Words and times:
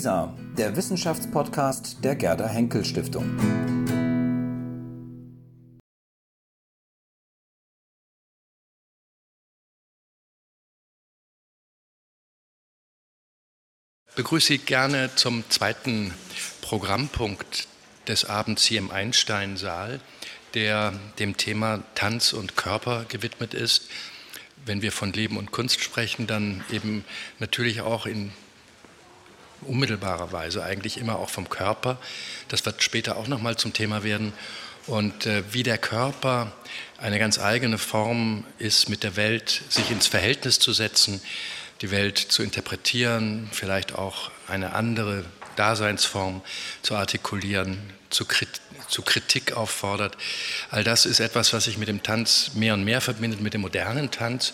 WISA, 0.00 0.34
der 0.56 0.74
Wissenschaftspodcast 0.76 1.98
der 2.02 2.16
Gerda 2.16 2.48
Henkel 2.48 2.86
Stiftung. 2.86 3.36
begrüße 14.16 14.46
Sie 14.46 14.58
gerne 14.58 15.10
zum 15.16 15.44
zweiten 15.50 16.14
Programmpunkt 16.62 17.68
des 18.08 18.24
Abends 18.24 18.64
hier 18.64 18.78
im 18.78 18.90
Einstein-Saal, 18.90 20.00
der 20.54 20.94
dem 21.18 21.36
Thema 21.36 21.82
Tanz 21.94 22.32
und 22.32 22.56
Körper 22.56 23.04
gewidmet 23.06 23.52
ist. 23.52 23.90
Wenn 24.64 24.80
wir 24.80 24.92
von 24.92 25.12
Leben 25.12 25.36
und 25.36 25.52
Kunst 25.52 25.82
sprechen, 25.82 26.26
dann 26.26 26.64
eben 26.70 27.04
natürlich 27.38 27.82
auch 27.82 28.06
in 28.06 28.32
unmittelbarer 29.62 30.32
Weise 30.32 30.62
eigentlich 30.64 30.98
immer 30.98 31.18
auch 31.18 31.30
vom 31.30 31.48
Körper. 31.48 31.98
Das 32.48 32.64
wird 32.66 32.82
später 32.82 33.16
auch 33.16 33.28
nochmal 33.28 33.56
zum 33.56 33.72
Thema 33.72 34.04
werden. 34.04 34.32
Und 34.86 35.26
äh, 35.26 35.42
wie 35.52 35.62
der 35.62 35.78
Körper 35.78 36.52
eine 36.98 37.18
ganz 37.18 37.38
eigene 37.38 37.78
Form 37.78 38.44
ist, 38.58 38.88
mit 38.88 39.02
der 39.02 39.16
Welt 39.16 39.62
sich 39.68 39.90
ins 39.90 40.06
Verhältnis 40.06 40.58
zu 40.58 40.72
setzen, 40.72 41.20
die 41.80 41.90
Welt 41.90 42.18
zu 42.18 42.42
interpretieren, 42.42 43.48
vielleicht 43.52 43.94
auch 43.94 44.30
eine 44.48 44.74
andere 44.74 45.24
Daseinsform 45.56 46.42
zu 46.82 46.96
artikulieren, 46.96 47.78
zu, 48.10 48.26
zu, 48.88 49.02
Kritik 49.02 49.52
auffordert. 49.52 50.16
All 50.70 50.84
das 50.84 51.06
ist 51.06 51.20
etwas, 51.20 51.52
was 51.52 51.64
sich 51.64 51.78
mit 51.78 51.88
dem 51.88 52.02
Tanz 52.02 52.52
mehr 52.54 52.74
und 52.74 52.84
mehr 52.84 53.00
verbindet, 53.00 53.40
mit 53.40 53.54
dem 53.54 53.60
modernen 53.60 54.10
Tanz. 54.10 54.52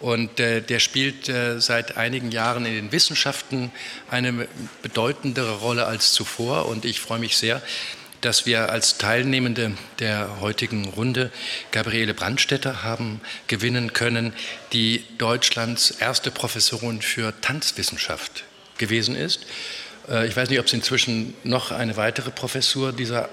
Und 0.00 0.38
äh, 0.38 0.60
der 0.60 0.78
spielt 0.78 1.28
äh, 1.28 1.60
seit 1.60 1.96
einigen 1.96 2.30
Jahren 2.30 2.66
in 2.66 2.74
den 2.74 2.92
Wissenschaften 2.92 3.72
eine 4.10 4.46
bedeutendere 4.82 5.56
Rolle 5.56 5.86
als 5.86 6.12
zuvor. 6.12 6.66
Und 6.66 6.84
ich 6.84 7.00
freue 7.00 7.18
mich 7.18 7.36
sehr, 7.36 7.60
dass 8.20 8.46
wir 8.46 8.70
als 8.70 8.98
Teilnehmende 8.98 9.72
der 9.98 10.40
heutigen 10.40 10.86
Runde 10.88 11.30
Gabriele 11.72 12.14
Brandstätter 12.14 12.82
haben 12.82 13.20
gewinnen 13.46 13.92
können, 13.92 14.32
die 14.72 15.04
Deutschlands 15.18 15.90
erste 15.90 16.30
Professorin 16.30 17.02
für 17.02 17.32
Tanzwissenschaft 17.40 18.44
gewesen 18.76 19.16
ist. 19.16 19.46
Äh, 20.08 20.28
ich 20.28 20.36
weiß 20.36 20.48
nicht, 20.48 20.60
ob 20.60 20.66
es 20.66 20.72
inzwischen 20.72 21.34
noch 21.42 21.72
eine 21.72 21.96
weitere 21.96 22.30
Professur 22.30 22.92
dieser 22.92 23.28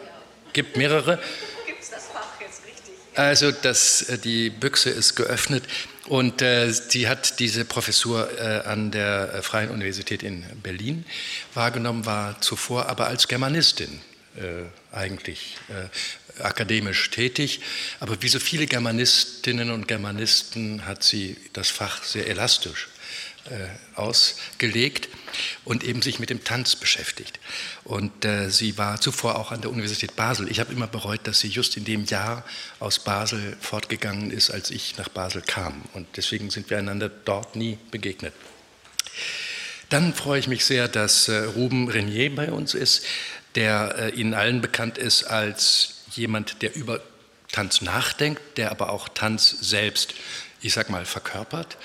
gibt, 0.53 0.77
mehrere. 0.77 1.19
Gibt 1.65 1.81
es 1.81 1.91
das 1.91 2.07
Fach 2.07 2.39
jetzt 2.39 2.61
richtig? 2.65 2.93
Also 3.15 3.51
das, 3.51 4.03
äh, 4.03 4.17
die 4.17 4.49
Büchse 4.49 4.89
ist 4.89 5.15
geöffnet 5.15 5.63
und 6.07 6.41
äh, 6.41 6.71
sie 6.71 7.07
hat 7.07 7.39
diese 7.39 7.65
Professur 7.65 8.29
äh, 8.39 8.67
an 8.67 8.91
der 8.91 9.41
Freien 9.41 9.71
Universität 9.71 10.21
in 10.23 10.43
Berlin 10.61 11.05
wahrgenommen, 11.53 12.05
war 12.05 12.39
zuvor 12.41 12.87
aber 12.87 13.07
als 13.07 13.27
Germanistin 13.27 14.01
äh, 14.37 14.95
eigentlich 14.95 15.57
äh, 15.69 16.43
akademisch 16.43 17.09
tätig. 17.09 17.61
Aber 17.99 18.21
wie 18.21 18.27
so 18.27 18.39
viele 18.39 18.67
Germanistinnen 18.67 19.71
und 19.71 19.87
Germanisten 19.87 20.85
hat 20.85 21.03
sie 21.03 21.37
das 21.53 21.69
Fach 21.69 22.03
sehr 22.03 22.27
elastisch 22.27 22.89
äh, 23.49 23.99
ausgelegt 23.99 25.09
und 25.63 25.83
eben 25.83 26.01
sich 26.01 26.19
mit 26.19 26.29
dem 26.29 26.43
Tanz 26.43 26.75
beschäftigt. 26.75 27.39
Und 27.83 28.25
äh, 28.25 28.49
sie 28.49 28.77
war 28.77 28.99
zuvor 28.99 29.37
auch 29.37 29.51
an 29.51 29.61
der 29.61 29.71
Universität 29.71 30.15
Basel. 30.15 30.49
Ich 30.49 30.59
habe 30.59 30.73
immer 30.73 30.87
bereut, 30.87 31.21
dass 31.23 31.39
sie 31.39 31.49
just 31.49 31.77
in 31.77 31.85
dem 31.85 32.05
Jahr 32.05 32.43
aus 32.79 32.99
Basel 32.99 33.57
fortgegangen 33.59 34.31
ist, 34.31 34.49
als 34.49 34.71
ich 34.71 34.97
nach 34.97 35.09
Basel 35.09 35.41
kam. 35.41 35.83
Und 35.93 36.07
deswegen 36.17 36.49
sind 36.49 36.69
wir 36.69 36.77
einander 36.77 37.09
dort 37.09 37.55
nie 37.55 37.77
begegnet. 37.91 38.33
Dann 39.89 40.13
freue 40.13 40.39
ich 40.39 40.47
mich 40.47 40.65
sehr, 40.65 40.87
dass 40.87 41.27
äh, 41.27 41.37
Ruben 41.37 41.89
Renier 41.89 42.33
bei 42.33 42.51
uns 42.51 42.73
ist 42.73 43.05
der 43.55 43.95
äh, 43.97 44.09
Ihnen 44.11 44.33
allen 44.33 44.61
bekannt 44.61 44.97
ist 44.97 45.23
als 45.23 46.03
jemand, 46.11 46.61
der 46.61 46.75
über 46.75 46.99
Tanz 47.51 47.81
nachdenkt, 47.81 48.57
der 48.57 48.71
aber 48.71 48.89
auch 48.89 49.09
Tanz 49.09 49.49
selbst, 49.61 50.13
ich 50.61 50.73
sag 50.73 50.89
mal, 50.89 51.05
verkörpert. 51.05 51.77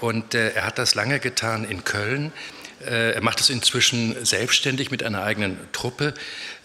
Und 0.00 0.34
äh, 0.34 0.52
er 0.52 0.64
hat 0.64 0.78
das 0.78 0.94
lange 0.94 1.20
getan 1.20 1.64
in 1.64 1.84
Köln. 1.84 2.32
Äh, 2.84 3.12
er 3.12 3.22
macht 3.22 3.40
es 3.40 3.50
inzwischen 3.50 4.24
selbstständig 4.24 4.90
mit 4.90 5.02
einer 5.02 5.22
eigenen 5.22 5.58
Truppe. 5.72 6.14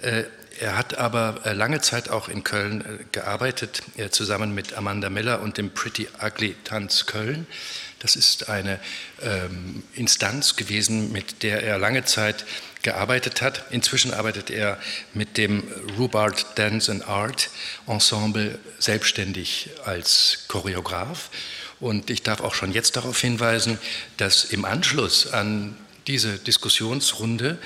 Äh, 0.01 0.23
er 0.59 0.77
hat 0.77 0.97
aber 0.97 1.41
äh, 1.45 1.53
lange 1.53 1.81
Zeit 1.81 2.09
auch 2.09 2.29
in 2.29 2.43
Köln 2.43 3.05
gearbeitet, 3.11 3.83
zusammen 4.11 4.55
mit 4.55 4.73
Amanda 4.73 5.09
Miller 5.09 5.41
und 5.41 5.57
dem 5.57 5.71
Pretty 5.71 6.07
Ugly 6.21 6.55
Tanz 6.63 7.05
Köln. 7.05 7.45
Das 7.99 8.15
ist 8.15 8.49
eine 8.49 8.79
ähm, 9.21 9.83
Instanz 9.93 10.55
gewesen, 10.55 11.11
mit 11.11 11.43
der 11.43 11.63
er 11.63 11.77
lange 11.79 12.05
Zeit 12.05 12.45
gearbeitet 12.83 13.41
hat. 13.41 13.65
Inzwischen 13.71 14.13
arbeitet 14.13 14.49
er 14.49 14.77
mit 15.13 15.37
dem 15.37 15.63
Rubart 15.97 16.45
Dance 16.57 16.91
and 16.91 17.07
Art 17.07 17.49
Ensemble 17.87 18.59
selbstständig 18.79 19.71
als 19.85 20.45
Choreograf. 20.47 21.29
Und 21.79 22.09
ich 22.09 22.21
darf 22.21 22.41
auch 22.41 22.53
schon 22.53 22.71
jetzt 22.71 22.95
darauf 22.95 23.19
hinweisen, 23.19 23.79
dass 24.17 24.45
im 24.45 24.65
Anschluss 24.65 25.33
an 25.33 25.75
diese 26.07 26.37
Diskussionsrunde 26.37 27.57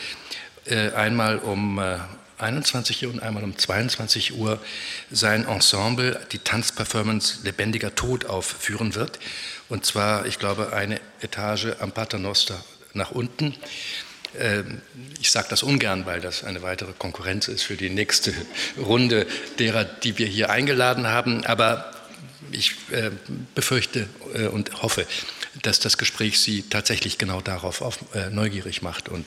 äh, 0.66 0.92
einmal 0.92 1.40
um 1.40 1.80
äh, 1.80 1.98
21 2.38 3.06
Uhr 3.06 3.14
und 3.14 3.22
einmal 3.22 3.44
um 3.44 3.58
22 3.58 4.36
Uhr 4.36 4.60
sein 5.12 5.46
Ensemble 5.46 6.20
die 6.32 6.40
Tanzperformance 6.40 7.40
Lebendiger 7.44 7.96
Tod 7.96 8.26
aufführen 8.26 8.96
wird. 8.96 9.20
Und 9.68 9.86
zwar, 9.86 10.26
ich 10.26 10.40
glaube, 10.40 10.74
eine 10.74 11.00
Etage 11.22 11.68
am 11.80 11.92
Paternoster 11.92 12.64
nach 12.94 13.12
unten. 13.12 13.56
Ähm, 14.38 14.82
ich 15.20 15.32
sage 15.32 15.48
das 15.50 15.64
ungern, 15.64 16.06
weil 16.06 16.22
das 16.22 16.44
eine 16.44 16.62
weitere 16.62 16.94
Konkurrenz 16.94 17.48
ist 17.48 17.64
für 17.64 17.76
die 17.76 17.90
nächste 17.90 18.34
Runde 18.78 19.28
derer, 19.60 19.84
die 19.84 20.18
wir 20.18 20.28
hier 20.28 20.50
eingeladen 20.50 21.08
haben. 21.08 21.46
Aber 21.46 21.92
ich 22.52 22.76
äh, 22.92 23.12
befürchte 23.54 24.08
äh, 24.34 24.48
und 24.48 24.82
hoffe, 24.82 25.06
dass 25.62 25.80
das 25.80 25.98
Gespräch 25.98 26.40
Sie 26.40 26.64
tatsächlich 26.64 27.18
genau 27.18 27.42
darauf 27.42 27.82
auf, 27.82 28.00
äh, 28.14 28.30
neugierig 28.30 28.82
macht 28.82 29.10
und 29.10 29.26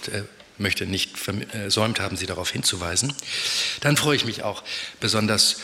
möchte 0.59 0.87
nicht 0.87 1.19
versäumt 1.19 2.01
haben, 2.01 2.17
Sie 2.17 2.27
darauf 2.27 2.51
hinzuweisen. 2.51 3.13
Dann 3.81 3.97
freue 3.97 4.17
ich 4.17 4.25
mich 4.25 4.43
auch 4.43 4.63
besonders 5.01 5.57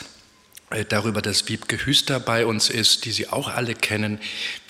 darüber, 0.88 1.22
dass 1.22 1.48
Wiebke 1.48 1.86
Hüster 1.86 2.20
bei 2.20 2.44
uns 2.44 2.68
ist, 2.68 3.04
die 3.04 3.12
Sie 3.12 3.28
auch 3.28 3.48
alle 3.48 3.74
kennen, 3.74 4.18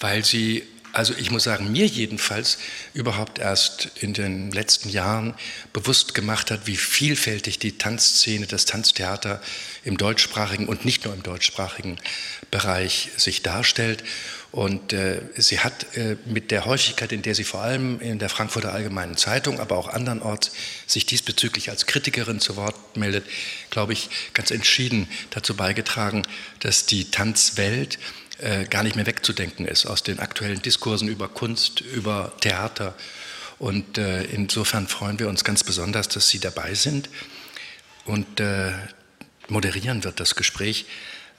weil 0.01 0.25
sie 0.25 0.65
also 0.93 1.15
ich 1.15 1.31
muss 1.31 1.45
sagen, 1.45 1.71
mir 1.71 1.87
jedenfalls 1.87 2.59
überhaupt 2.95 3.39
erst 3.39 3.91
in 4.01 4.15
den 4.15 4.51
letzten 4.51 4.89
Jahren 4.89 5.35
bewusst 5.73 6.15
gemacht 6.15 6.51
hat, 6.51 6.67
wie 6.67 6.77
vielfältig 6.77 7.59
die 7.59 7.79
Tanzszene, 7.79 8.47
das 8.47 8.65
Tanztheater 8.65 9.43
im 9.85 9.97
deutschsprachigen 9.97 10.67
und 10.67 10.85
nicht 10.85 11.05
nur 11.05 11.15
im 11.15 11.23
deutschsprachigen 11.23 11.99
Bereich 12.51 13.11
sich 13.17 13.43
darstellt. 13.43 14.03
Und 14.59 14.93
äh, 14.93 15.21
sie 15.37 15.61
hat 15.61 15.97
äh, 15.97 16.17
mit 16.25 16.51
der 16.51 16.65
Häufigkeit, 16.65 17.13
in 17.13 17.23
der 17.23 17.37
sie 17.37 17.45
vor 17.45 17.61
allem 17.61 18.01
in 18.01 18.19
der 18.19 18.29
Frankfurter 18.29 18.73
Allgemeinen 18.73 19.17
Zeitung, 19.17 19.61
aber 19.61 19.77
auch 19.77 19.87
andernorts 19.87 20.51
sich 20.85 21.07
diesbezüglich 21.07 21.71
als 21.71 21.87
Kritikerin 21.87 22.41
zu 22.41 22.57
Wort 22.57 22.97
meldet, 22.97 23.25
glaube 23.71 23.93
ich, 23.93 24.11
ganz 24.35 24.51
entschieden 24.51 25.07
dazu 25.31 25.55
beigetragen, 25.55 26.25
dass 26.59 26.87
die 26.87 27.09
Tanzwelt 27.09 28.01
äh, 28.39 28.65
gar 28.65 28.83
nicht 28.83 28.97
mehr 28.97 29.07
wegzudenken 29.07 29.65
ist 29.65 29.87
aus 29.87 30.03
den 30.03 30.19
aktuellen 30.19 30.61
Diskursen 30.61 31.07
über 31.07 31.29
Kunst, 31.29 31.81
über 31.81 32.33
Theater. 32.41 32.97
Und 33.61 33.97
äh, 33.97 34.25
insofern 34.25 34.89
freuen 34.89 35.21
wir 35.21 35.29
uns 35.29 35.45
ganz 35.45 35.63
besonders, 35.63 36.09
dass 36.09 36.31
Sie 36.31 36.41
dabei 36.41 36.75
sind. 36.75 37.09
Und 38.07 38.41
äh, 38.41 38.73
moderieren 39.47 40.03
wird 40.03 40.19
das 40.19 40.35
Gespräch 40.35 40.87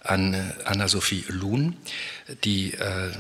an 0.03 0.33
äh, 0.33 0.53
Anna-Sophie 0.65 1.25
Luhn, 1.27 1.75
die 2.43 2.73
äh, 2.73 3.11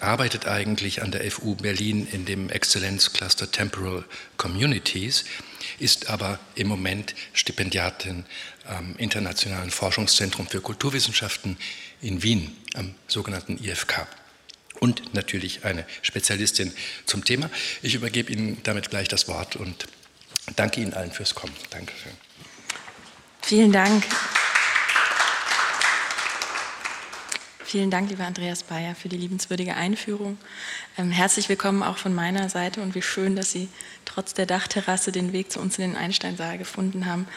arbeitet 0.00 0.46
eigentlich 0.46 1.02
an 1.02 1.10
der 1.10 1.28
FU 1.30 1.54
Berlin 1.54 2.06
in 2.12 2.24
dem 2.24 2.50
Exzellenzcluster 2.50 3.50
Temporal 3.50 4.04
Communities, 4.36 5.24
ist 5.78 6.08
aber 6.08 6.38
im 6.54 6.68
Moment 6.68 7.14
Stipendiatin 7.32 8.24
am 8.64 8.94
Internationalen 8.96 9.70
Forschungszentrum 9.70 10.46
für 10.46 10.60
Kulturwissenschaften 10.60 11.56
in 12.00 12.22
Wien, 12.22 12.56
am 12.74 12.94
sogenannten 13.06 13.62
IFK. 13.62 14.06
Und 14.80 15.14
natürlich 15.14 15.64
eine 15.64 15.84
Spezialistin 16.02 16.72
zum 17.04 17.24
Thema. 17.24 17.50
Ich 17.82 17.94
übergebe 17.94 18.32
Ihnen 18.32 18.58
damit 18.62 18.90
gleich 18.90 19.08
das 19.08 19.26
Wort 19.26 19.56
und 19.56 19.86
danke 20.54 20.80
Ihnen 20.80 20.94
allen 20.94 21.10
fürs 21.10 21.34
Kommen. 21.34 21.54
Dankeschön. 21.70 22.12
Vielen 23.42 23.72
Dank. 23.72 24.04
Vielen 27.70 27.90
Dank, 27.90 28.08
lieber 28.08 28.24
Andreas 28.24 28.62
Bayer, 28.62 28.94
für 28.94 29.10
die 29.10 29.18
liebenswürdige 29.18 29.74
Einführung. 29.74 30.38
Ähm, 30.96 31.10
herzlich 31.10 31.50
willkommen 31.50 31.82
auch 31.82 31.98
von 31.98 32.14
meiner 32.14 32.48
Seite 32.48 32.80
und 32.80 32.94
wie 32.94 33.02
schön, 33.02 33.36
dass 33.36 33.52
Sie 33.52 33.68
trotz 34.06 34.32
der 34.32 34.46
Dachterrasse 34.46 35.12
den 35.12 35.34
Weg 35.34 35.52
zu 35.52 35.60
uns 35.60 35.76
in 35.78 35.90
den 35.90 35.94
Einsteinsaal 35.94 36.56
gefunden 36.56 37.04
haben 37.04 37.28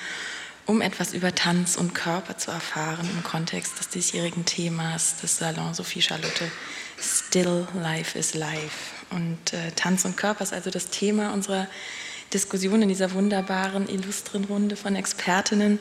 um 0.68 0.80
etwas 0.80 1.13
über 1.13 1.36
Tanz 1.36 1.75
und 1.75 1.94
Körper 1.94 2.38
zu 2.38 2.50
erfahren 2.50 3.10
im 3.13 3.24
Kontext 3.24 3.78
des 3.80 3.89
diesjährigen 3.89 4.45
Themas 4.45 5.18
des 5.18 5.38
Salon 5.38 5.74
Sophie 5.74 6.01
Charlotte 6.01 6.50
Still 6.98 7.68
Life 7.74 8.18
is 8.18 8.34
Life. 8.34 8.95
Und 9.10 9.51
äh, 9.51 9.72
Tanz 9.75 10.06
und 10.06 10.16
Körper 10.16 10.44
ist 10.44 10.54
also 10.54 10.69
das 10.69 10.88
Thema 10.88 11.34
unserer 11.34 11.68
Diskussion 12.34 12.81
in 12.84 12.88
dieser 12.88 13.12
wunderbaren, 13.12 13.89
illustren 13.89 14.45
Runde 14.45 14.77
von 14.77 14.95
Expertinnen. 14.95 15.77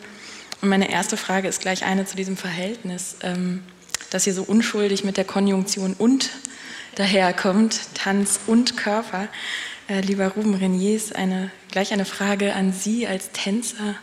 Und 0.61 0.69
meine 0.69 0.91
erste 0.91 1.17
Frage 1.17 1.47
ist 1.47 1.61
gleich 1.61 1.85
eine 1.85 2.05
zu 2.05 2.17
diesem 2.17 2.37
Verhältnis, 2.37 3.15
ähm, 3.23 3.63
das 4.11 4.25
hier 4.25 4.35
so 4.35 4.43
unschuldig 4.43 5.05
mit 5.05 5.17
der 5.17 5.25
Konjunktion 5.25 5.95
und 5.95 6.31
daherkommt, 6.97 7.81
Tanz 7.95 8.41
und 8.47 8.77
Körper. 8.77 9.29
Äh, 9.89 10.01
lieber 10.01 10.29
Ruben 10.29 10.55
Reniers, 10.55 11.13
eine, 11.13 11.51
gleich 11.71 11.93
eine 11.93 12.05
Frage 12.05 12.55
an 12.55 12.73
Sie 12.73 13.07
als 13.07 13.31
Tänzer, 13.33 13.95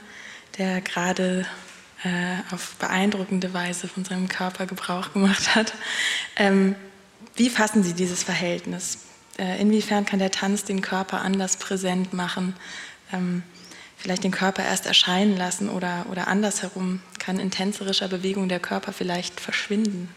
der 0.58 0.82
gerade 0.82 1.46
äh, 2.04 2.54
auf 2.54 2.76
beeindruckende 2.76 3.54
Weise 3.54 3.88
von 3.88 4.06
seinem 4.06 4.28
Körper 4.28 4.66
Gebrauch 4.66 5.14
gemacht 5.14 5.56
hat. 5.56 5.74
Ähm, 6.36 6.76
wie 7.36 7.50
fassen 7.50 7.84
Sie 7.84 7.94
dieses 7.94 8.24
Verhältnis? 8.24 9.00
Äh, 9.38 9.62
inwiefern 9.62 10.06
kann 10.06 10.20
der 10.20 10.32
Tanz 10.32 10.64
den 10.64 10.82
Körper 10.82 11.22
anders 11.22 11.58
präsent 11.58 12.14
machen? 12.14 12.56
Ähm, 13.14 13.44
vielleicht 14.08 14.24
den 14.24 14.32
Körper 14.32 14.64
erst 14.64 14.86
erscheinen 14.86 15.36
lassen 15.36 15.68
oder, 15.68 16.06
oder 16.10 16.30
andersherum 16.30 17.02
kann 17.20 17.42
in 17.42 17.52
tänzerischer 17.52 18.08
Bewegung 18.08 18.48
der 18.48 18.62
Körper 18.62 18.94
vielleicht 18.94 19.42
verschwinden? 19.42 20.08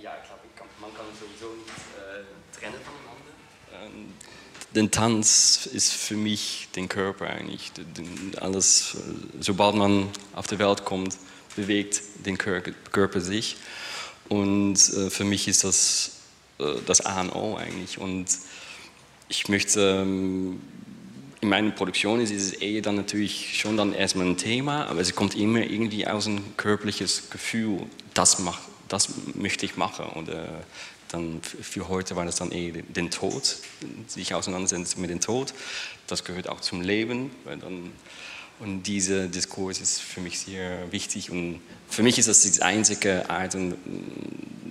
Ja, 0.00 0.12
ich 0.22 0.26
glaube, 0.56 0.70
man 0.80 0.94
kann 0.94 1.04
sowieso 1.20 1.54
nicht 1.56 1.68
äh, 1.68 2.58
trennen 2.58 2.80
voneinander. 2.80 3.94
Ähm, 3.94 4.14
der 4.74 4.90
Tanz 4.90 5.68
ist 5.70 5.92
für 5.92 6.16
mich 6.16 6.68
den 6.74 6.88
Körper 6.88 7.26
eigentlich. 7.26 7.70
Alles, 8.40 8.94
äh, 8.94 8.98
sobald 9.40 9.76
man 9.76 10.08
auf 10.34 10.46
die 10.46 10.58
Welt 10.58 10.86
kommt, 10.86 11.18
bewegt 11.54 12.00
den 12.24 12.38
Körper 12.38 13.20
sich. 13.20 13.58
Und 14.30 14.74
äh, 14.74 15.10
für 15.10 15.24
mich 15.24 15.48
ist 15.48 15.64
das 15.64 16.12
äh, 16.58 16.76
das 16.86 17.04
A 17.04 17.20
und 17.20 17.34
O 17.34 17.56
eigentlich. 17.56 17.98
Und 17.98 18.26
ich 19.28 19.50
möchte 19.50 20.02
ähm, 20.02 20.62
in 21.40 21.48
meiner 21.48 21.70
Produktion 21.70 22.20
ist 22.20 22.30
es 22.30 22.60
eh 22.60 22.80
dann 22.80 22.96
natürlich 22.96 23.58
schon 23.58 23.76
dann 23.76 23.92
erstmal 23.92 24.26
ein 24.26 24.36
Thema, 24.36 24.86
aber 24.86 25.00
es 25.00 25.14
kommt 25.14 25.34
immer 25.34 25.60
irgendwie 25.60 26.06
aus 26.06 26.26
ein 26.26 26.56
körperliches 26.56 27.30
Gefühl, 27.30 27.82
das, 28.14 28.38
mach, 28.38 28.60
das 28.88 29.08
möchte 29.34 29.66
ich 29.66 29.76
machen. 29.76 30.06
Und 30.06 30.28
äh, 30.28 30.46
dann 31.08 31.40
für 31.42 31.88
heute 31.88 32.16
war 32.16 32.24
das 32.24 32.36
dann 32.36 32.52
eh 32.52 32.72
den 32.72 33.10
Tod, 33.10 33.58
sich 34.06 34.34
auseinandersetzen 34.34 35.00
mit 35.00 35.10
dem 35.10 35.20
Tod. 35.20 35.52
Das 36.06 36.24
gehört 36.24 36.48
auch 36.48 36.60
zum 36.60 36.80
Leben. 36.80 37.30
Dann, 37.44 37.92
und 38.58 38.84
dieser 38.84 39.28
Diskurs 39.28 39.80
ist 39.80 40.00
für 40.00 40.20
mich 40.20 40.38
sehr 40.38 40.90
wichtig 40.90 41.30
und 41.30 41.60
für 41.88 42.02
mich 42.02 42.18
ist 42.18 42.28
das 42.28 42.40
die 42.40 42.62
einzige 42.62 43.28
Art, 43.28 43.54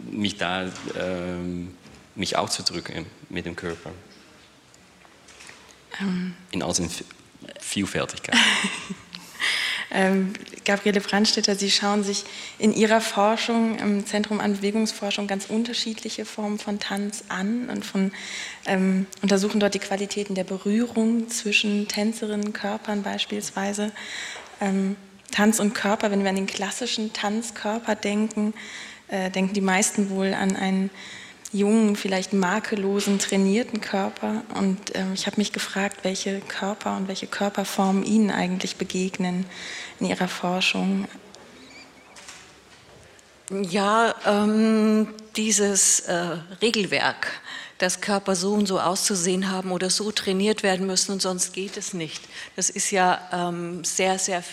mich 0.09 0.37
da 0.37 0.71
ähm, 0.99 1.75
mich 2.15 2.35
auszudrücken 2.37 3.05
mit 3.29 3.45
dem 3.45 3.55
Körper. 3.55 3.91
Ähm. 6.01 6.33
In 6.51 6.63
all 6.63 6.73
seiner 6.73 6.89
Vielfältigkeit. 7.59 8.35
ähm, 9.91 10.33
Gabriele 10.65 10.99
Brandstätter, 10.99 11.55
Sie 11.55 11.69
schauen 11.69 12.03
sich 12.03 12.23
in 12.57 12.73
Ihrer 12.73 13.01
Forschung 13.01 13.77
im 13.77 14.05
Zentrum 14.05 14.39
an 14.39 14.57
Bewegungsforschung 14.57 15.27
ganz 15.27 15.45
unterschiedliche 15.45 16.25
Formen 16.25 16.57
von 16.57 16.79
Tanz 16.79 17.25
an 17.29 17.69
und 17.69 17.85
von, 17.85 18.11
ähm, 18.65 19.05
untersuchen 19.21 19.59
dort 19.59 19.73
die 19.73 19.79
Qualitäten 19.79 20.35
der 20.35 20.43
Berührung 20.43 21.29
zwischen 21.29 21.87
Tänzerinnen, 21.87 22.53
Körpern 22.53 23.03
beispielsweise. 23.03 23.91
Ähm, 24.59 24.95
Tanz 25.31 25.59
und 25.59 25.73
Körper, 25.73 26.11
wenn 26.11 26.23
wir 26.23 26.29
an 26.29 26.35
den 26.35 26.47
klassischen 26.47 27.13
Tanzkörper 27.13 27.95
denken, 27.95 28.53
äh, 29.07 29.29
denken 29.29 29.53
die 29.53 29.61
meisten 29.61 30.09
wohl 30.09 30.33
an 30.33 30.55
einen 30.55 30.89
jungen, 31.55 31.95
vielleicht 31.95 32.33
makellosen, 32.33 33.19
trainierten 33.19 33.81
Körper. 33.81 34.43
Und 34.53 34.95
äh, 34.95 35.05
ich 35.13 35.25
habe 35.25 35.37
mich 35.37 35.51
gefragt, 35.51 35.99
welche 36.03 36.41
Körper 36.41 36.97
und 36.97 37.07
welche 37.07 37.27
Körperformen 37.27 38.03
Ihnen 38.03 38.31
eigentlich 38.31 38.75
begegnen 38.75 39.45
in 39.99 40.07
Ihrer 40.07 40.27
Forschung. 40.27 41.07
Ja, 43.49 44.15
ähm, 44.25 45.07
dieses 45.35 46.01
äh, 46.01 46.37
Regelwerk, 46.61 47.27
dass 47.77 48.01
Körper 48.01 48.35
so 48.35 48.53
und 48.53 48.65
so 48.65 48.79
auszusehen 48.79 49.51
haben 49.51 49.71
oder 49.71 49.89
so 49.89 50.11
trainiert 50.11 50.63
werden 50.63 50.87
müssen 50.87 51.11
und 51.11 51.21
sonst 51.21 51.53
geht 51.53 51.77
es 51.77 51.93
nicht. 51.93 52.23
Das 52.55 52.69
ist 52.69 52.91
ja 52.91 53.19
ähm, 53.31 53.83
sehr, 53.83 54.17
sehr 54.17 54.43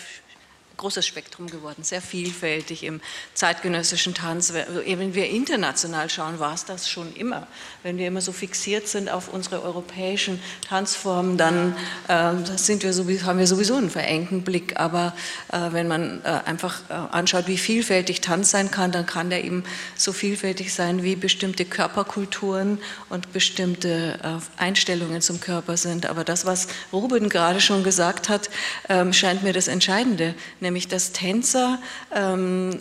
großes 0.83 1.07
Spektrum 1.07 1.49
geworden, 1.49 1.81
sehr 1.81 2.01
vielfältig 2.01 2.83
im 2.83 2.99
zeitgenössischen 3.33 4.13
Tanz. 4.13 4.51
Wenn 4.51 5.15
wir 5.15 5.29
international 5.29 6.09
schauen, 6.09 6.39
war 6.39 6.53
es 6.53 6.65
das 6.65 6.89
schon 6.89 7.15
immer. 7.15 7.47
Wenn 7.83 7.97
wir 7.97 8.07
immer 8.07 8.19
so 8.19 8.33
fixiert 8.33 8.89
sind 8.89 9.09
auf 9.09 9.29
unsere 9.29 9.63
europäischen 9.63 10.41
Tanzformen, 10.67 11.37
dann 11.37 11.73
äh, 12.09 12.33
sind 12.57 12.83
wir 12.83 12.91
sowieso, 12.91 13.25
haben 13.25 13.39
wir 13.39 13.47
sowieso 13.47 13.77
einen 13.77 13.89
verengten 13.89 14.43
Blick. 14.43 14.77
Aber 14.77 15.13
äh, 15.53 15.71
wenn 15.71 15.87
man 15.87 16.21
äh, 16.25 16.41
einfach 16.45 16.81
äh, 16.89 16.93
anschaut, 16.93 17.47
wie 17.47 17.57
vielfältig 17.57 18.19
Tanz 18.19 18.51
sein 18.51 18.69
kann, 18.69 18.91
dann 18.91 19.05
kann 19.05 19.29
der 19.29 19.45
eben 19.45 19.63
so 19.95 20.11
vielfältig 20.11 20.73
sein, 20.73 21.01
wie 21.01 21.15
bestimmte 21.15 21.63
Körperkulturen 21.63 22.77
und 23.07 23.31
bestimmte 23.31 24.19
äh, 24.21 24.61
Einstellungen 24.61 25.21
zum 25.21 25.39
Körper 25.39 25.77
sind. 25.77 26.07
Aber 26.07 26.25
das, 26.25 26.45
was 26.45 26.67
Ruben 26.91 27.29
gerade 27.29 27.61
schon 27.61 27.85
gesagt 27.85 28.27
hat, 28.27 28.49
ähm, 28.89 29.13
scheint 29.13 29.43
mir 29.43 29.53
das 29.53 29.69
Entscheidende 29.69 30.35
nämlich 30.59 30.72
dass 30.87 31.11
Tänzer 31.11 31.79
ähm, 32.13 32.77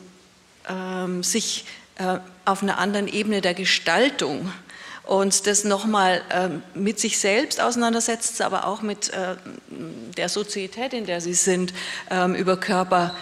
ähm, 0.69 1.23
sich 1.23 1.65
äh, 1.97 2.19
auf 2.45 2.63
einer 2.63 2.79
anderen 2.79 3.09
Ebene 3.09 3.41
der 3.41 3.55
Gestaltung 3.55 4.51
und 5.05 5.47
das 5.47 5.65
nochmal 5.65 6.23
äh, 6.31 6.49
mit 6.79 7.01
sich 7.01 7.19
selbst 7.19 7.61
auseinandersetzt, 7.61 8.41
aber 8.41 8.67
auch 8.67 8.83
mit 8.83 9.11
äh, 9.11 9.37
der 10.17 10.29
Sozietät, 10.29 10.93
in 10.93 11.07
der 11.07 11.21
sie 11.21 11.35
sind, 11.35 11.73
äh, 12.11 12.39
über 12.39 12.57
Körper 12.57 13.15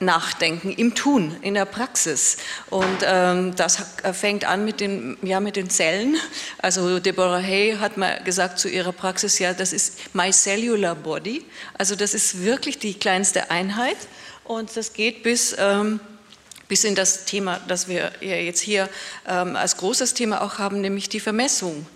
nachdenken, 0.00 0.70
im 0.70 0.94
Tun, 0.94 1.36
in 1.42 1.54
der 1.54 1.64
Praxis. 1.64 2.36
Und 2.70 2.98
ähm, 3.02 3.56
das 3.56 3.78
fängt 4.12 4.44
an 4.44 4.64
mit 4.64 4.80
den, 4.80 5.16
ja, 5.22 5.40
mit 5.40 5.56
den 5.56 5.70
Zellen. 5.70 6.16
Also 6.58 7.00
Deborah 7.00 7.42
Hay 7.42 7.76
hat 7.80 7.96
mal 7.96 8.22
gesagt 8.22 8.58
zu 8.58 8.68
ihrer 8.68 8.92
Praxis, 8.92 9.38
ja, 9.38 9.52
das 9.54 9.72
ist 9.72 10.14
my 10.14 10.32
cellular 10.32 10.94
body. 10.94 11.44
Also 11.76 11.96
das 11.96 12.14
ist 12.14 12.44
wirklich 12.44 12.78
die 12.78 12.94
kleinste 12.94 13.50
Einheit. 13.50 13.96
Und 14.48 14.76
das 14.76 14.92
geht 14.92 15.22
bis... 15.22 15.54
Ähm, 15.56 16.00
bis 16.68 16.84
in 16.84 16.94
das 16.94 17.24
Thema, 17.24 17.60
das 17.66 17.88
wir 17.88 18.12
jetzt 18.20 18.60
hier 18.60 18.88
ähm, 19.26 19.56
als 19.56 19.78
großes 19.78 20.12
Thema 20.12 20.42
auch 20.42 20.58
haben, 20.58 20.82
nämlich 20.82 21.08
die 21.08 21.18
Vermessung. 21.18 21.86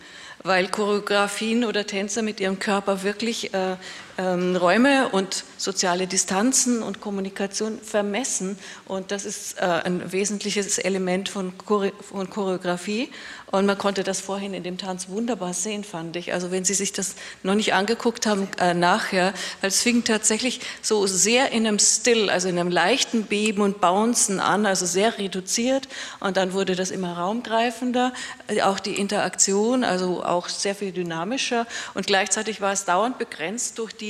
Weil 0.43 0.66
Choreografien 0.69 1.64
oder 1.64 1.87
Tänzer 1.87 2.22
mit 2.22 2.40
ihrem 2.40 2.59
Körper 2.59 3.02
wirklich 3.02 3.52
äh, 3.54 3.76
ähm, 4.19 4.57
Räume 4.57 5.09
und 5.09 5.45
soziale 5.57 6.07
Distanzen 6.07 6.83
und 6.83 7.00
Kommunikation 7.00 7.81
vermessen. 7.81 8.59
Und 8.87 9.11
das 9.11 9.25
ist 9.25 9.59
äh, 9.59 9.64
ein 9.64 10.12
wesentliches 10.12 10.78
Element 10.78 11.28
von, 11.28 11.57
Chore 11.59 11.92
von 12.00 12.28
Choreografie. 12.28 13.11
Und 13.50 13.66
man 13.66 13.76
konnte 13.76 14.02
das 14.02 14.21
vorhin 14.21 14.54
in 14.54 14.62
dem 14.62 14.78
Tanz 14.78 15.11
wunderbar 15.11 15.52
sehen, 15.52 15.85
fand 15.85 16.16
ich. 16.16 16.33
Also 16.33 16.50
wenn 16.50 16.64
Sie 16.64 16.73
sich 16.73 16.92
das 16.92 17.16
noch 17.42 17.54
nicht 17.54 17.75
angeguckt 17.75 18.26
haben, 18.26 18.49
äh, 18.59 18.73
nachher, 18.73 19.35
weil 19.61 19.69
es 19.69 19.83
fing 19.83 20.04
tatsächlich 20.04 20.61
so 20.81 21.07
sehr 21.07 21.52
in 21.52 21.66
einem 21.66 21.78
Still, 21.78 22.31
also 22.31 22.49
in 22.49 22.59
einem 22.59 22.71
leichten 22.71 23.25
Beben 23.25 23.61
und 23.61 23.81
Bouncen 23.81 24.40
an, 24.40 24.66
also 24.66 24.87
sehr 24.87 25.19
reduziert. 25.19 25.87
Und 26.19 26.38
dann 26.38 26.54
wurde 26.54 26.76
das 26.76 26.90
immer 26.90 27.19
raumgreifender, 27.19 28.12
äh, 28.49 28.62
auch 28.62 28.81
die 28.81 28.99
Interaktion, 28.99 29.85
also 29.85 30.25
auch 30.25 30.49
sehr 30.49 30.75
viel 30.75 30.92
dynamischer. 30.92 31.66
Und 31.95 32.07
gleichzeitig 32.07 32.61
war 32.61 32.73
es 32.73 32.85
dauernd 32.87 33.19
begrenzt 33.19 33.78
durch 33.78 33.92
die 33.92 34.01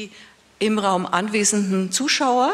im 0.62 0.78
Raum 0.78 1.06
anwesenden 1.06 1.90
Zuschauer 1.90 2.52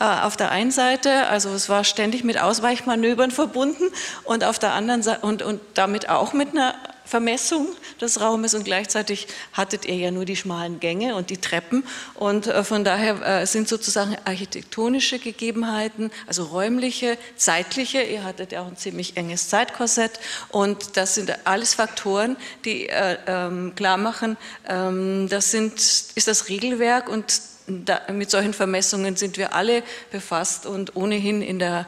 äh, 0.00 0.04
auf 0.04 0.36
der 0.36 0.50
einen 0.50 0.70
Seite, 0.70 1.26
also 1.26 1.50
es 1.50 1.68
war 1.68 1.84
ständig 1.84 2.24
mit 2.24 2.40
Ausweichmanövern 2.40 3.30
verbunden 3.30 3.84
und 4.24 4.44
auf 4.44 4.58
der 4.58 4.72
anderen 4.72 5.02
Seite 5.02 5.20
und, 5.26 5.42
und 5.42 5.60
damit 5.74 6.08
auch 6.08 6.32
mit 6.32 6.50
einer 6.50 6.74
Vermessung 7.10 7.66
des 8.00 8.20
Raumes 8.20 8.54
und 8.54 8.64
gleichzeitig 8.64 9.26
hattet 9.52 9.84
ihr 9.84 9.96
ja 9.96 10.10
nur 10.12 10.24
die 10.24 10.36
schmalen 10.36 10.78
Gänge 10.78 11.16
und 11.16 11.30
die 11.30 11.38
Treppen. 11.38 11.82
Und 12.14 12.46
äh, 12.46 12.62
von 12.62 12.84
daher 12.84 13.42
äh, 13.42 13.46
sind 13.46 13.68
sozusagen 13.68 14.16
architektonische 14.24 15.18
Gegebenheiten, 15.18 16.12
also 16.28 16.44
räumliche, 16.44 17.18
zeitliche, 17.34 18.00
ihr 18.00 18.22
hattet 18.22 18.52
ja 18.52 18.62
auch 18.62 18.68
ein 18.68 18.76
ziemlich 18.76 19.16
enges 19.16 19.48
Zeitkorsett. 19.48 20.20
Und 20.50 20.96
das 20.96 21.16
sind 21.16 21.34
alles 21.44 21.74
Faktoren, 21.74 22.36
die 22.64 22.88
äh, 22.88 23.18
ähm, 23.26 23.72
klar 23.74 23.96
machen, 23.96 24.36
ähm, 24.68 25.28
das 25.28 25.50
sind, 25.50 25.74
ist 25.74 26.28
das 26.28 26.48
Regelwerk. 26.48 27.08
Und 27.08 27.42
da, 27.66 28.00
mit 28.12 28.30
solchen 28.30 28.54
Vermessungen 28.54 29.16
sind 29.16 29.36
wir 29.36 29.54
alle 29.54 29.82
befasst 30.10 30.66
und 30.66 30.96
ohnehin 30.96 31.42
in 31.42 31.58
der, 31.58 31.86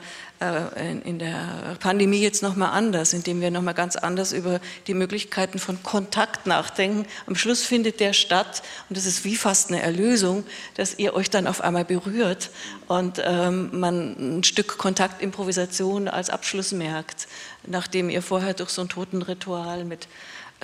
in 1.04 1.18
der 1.18 1.76
Pandemie 1.80 2.20
jetzt 2.20 2.42
nochmal 2.42 2.70
anders, 2.70 3.12
indem 3.12 3.40
wir 3.40 3.50
nochmal 3.50 3.74
ganz 3.74 3.96
anders 3.96 4.32
über 4.32 4.60
die 4.86 4.94
Möglichkeiten 4.94 5.58
von 5.58 5.82
Kontakt 5.82 6.46
nachdenken. 6.46 7.06
Am 7.26 7.36
Schluss 7.36 7.62
findet 7.62 8.00
der 8.00 8.12
statt 8.12 8.62
und 8.88 8.96
das 8.96 9.06
ist 9.06 9.24
wie 9.24 9.36
fast 9.36 9.70
eine 9.70 9.82
Erlösung, 9.82 10.44
dass 10.74 10.98
ihr 10.98 11.14
euch 11.14 11.30
dann 11.30 11.46
auf 11.46 11.60
einmal 11.60 11.84
berührt 11.84 12.50
und 12.88 13.22
ähm, 13.24 13.78
man 13.78 14.38
ein 14.38 14.44
Stück 14.44 14.78
Kontaktimprovisation 14.78 16.08
als 16.08 16.30
Abschluss 16.30 16.72
merkt, 16.72 17.28
nachdem 17.66 18.10
ihr 18.10 18.22
vorher 18.22 18.54
durch 18.54 18.70
so 18.70 18.82
ein 18.82 18.88
Totenritual 18.88 19.84
mit 19.84 20.08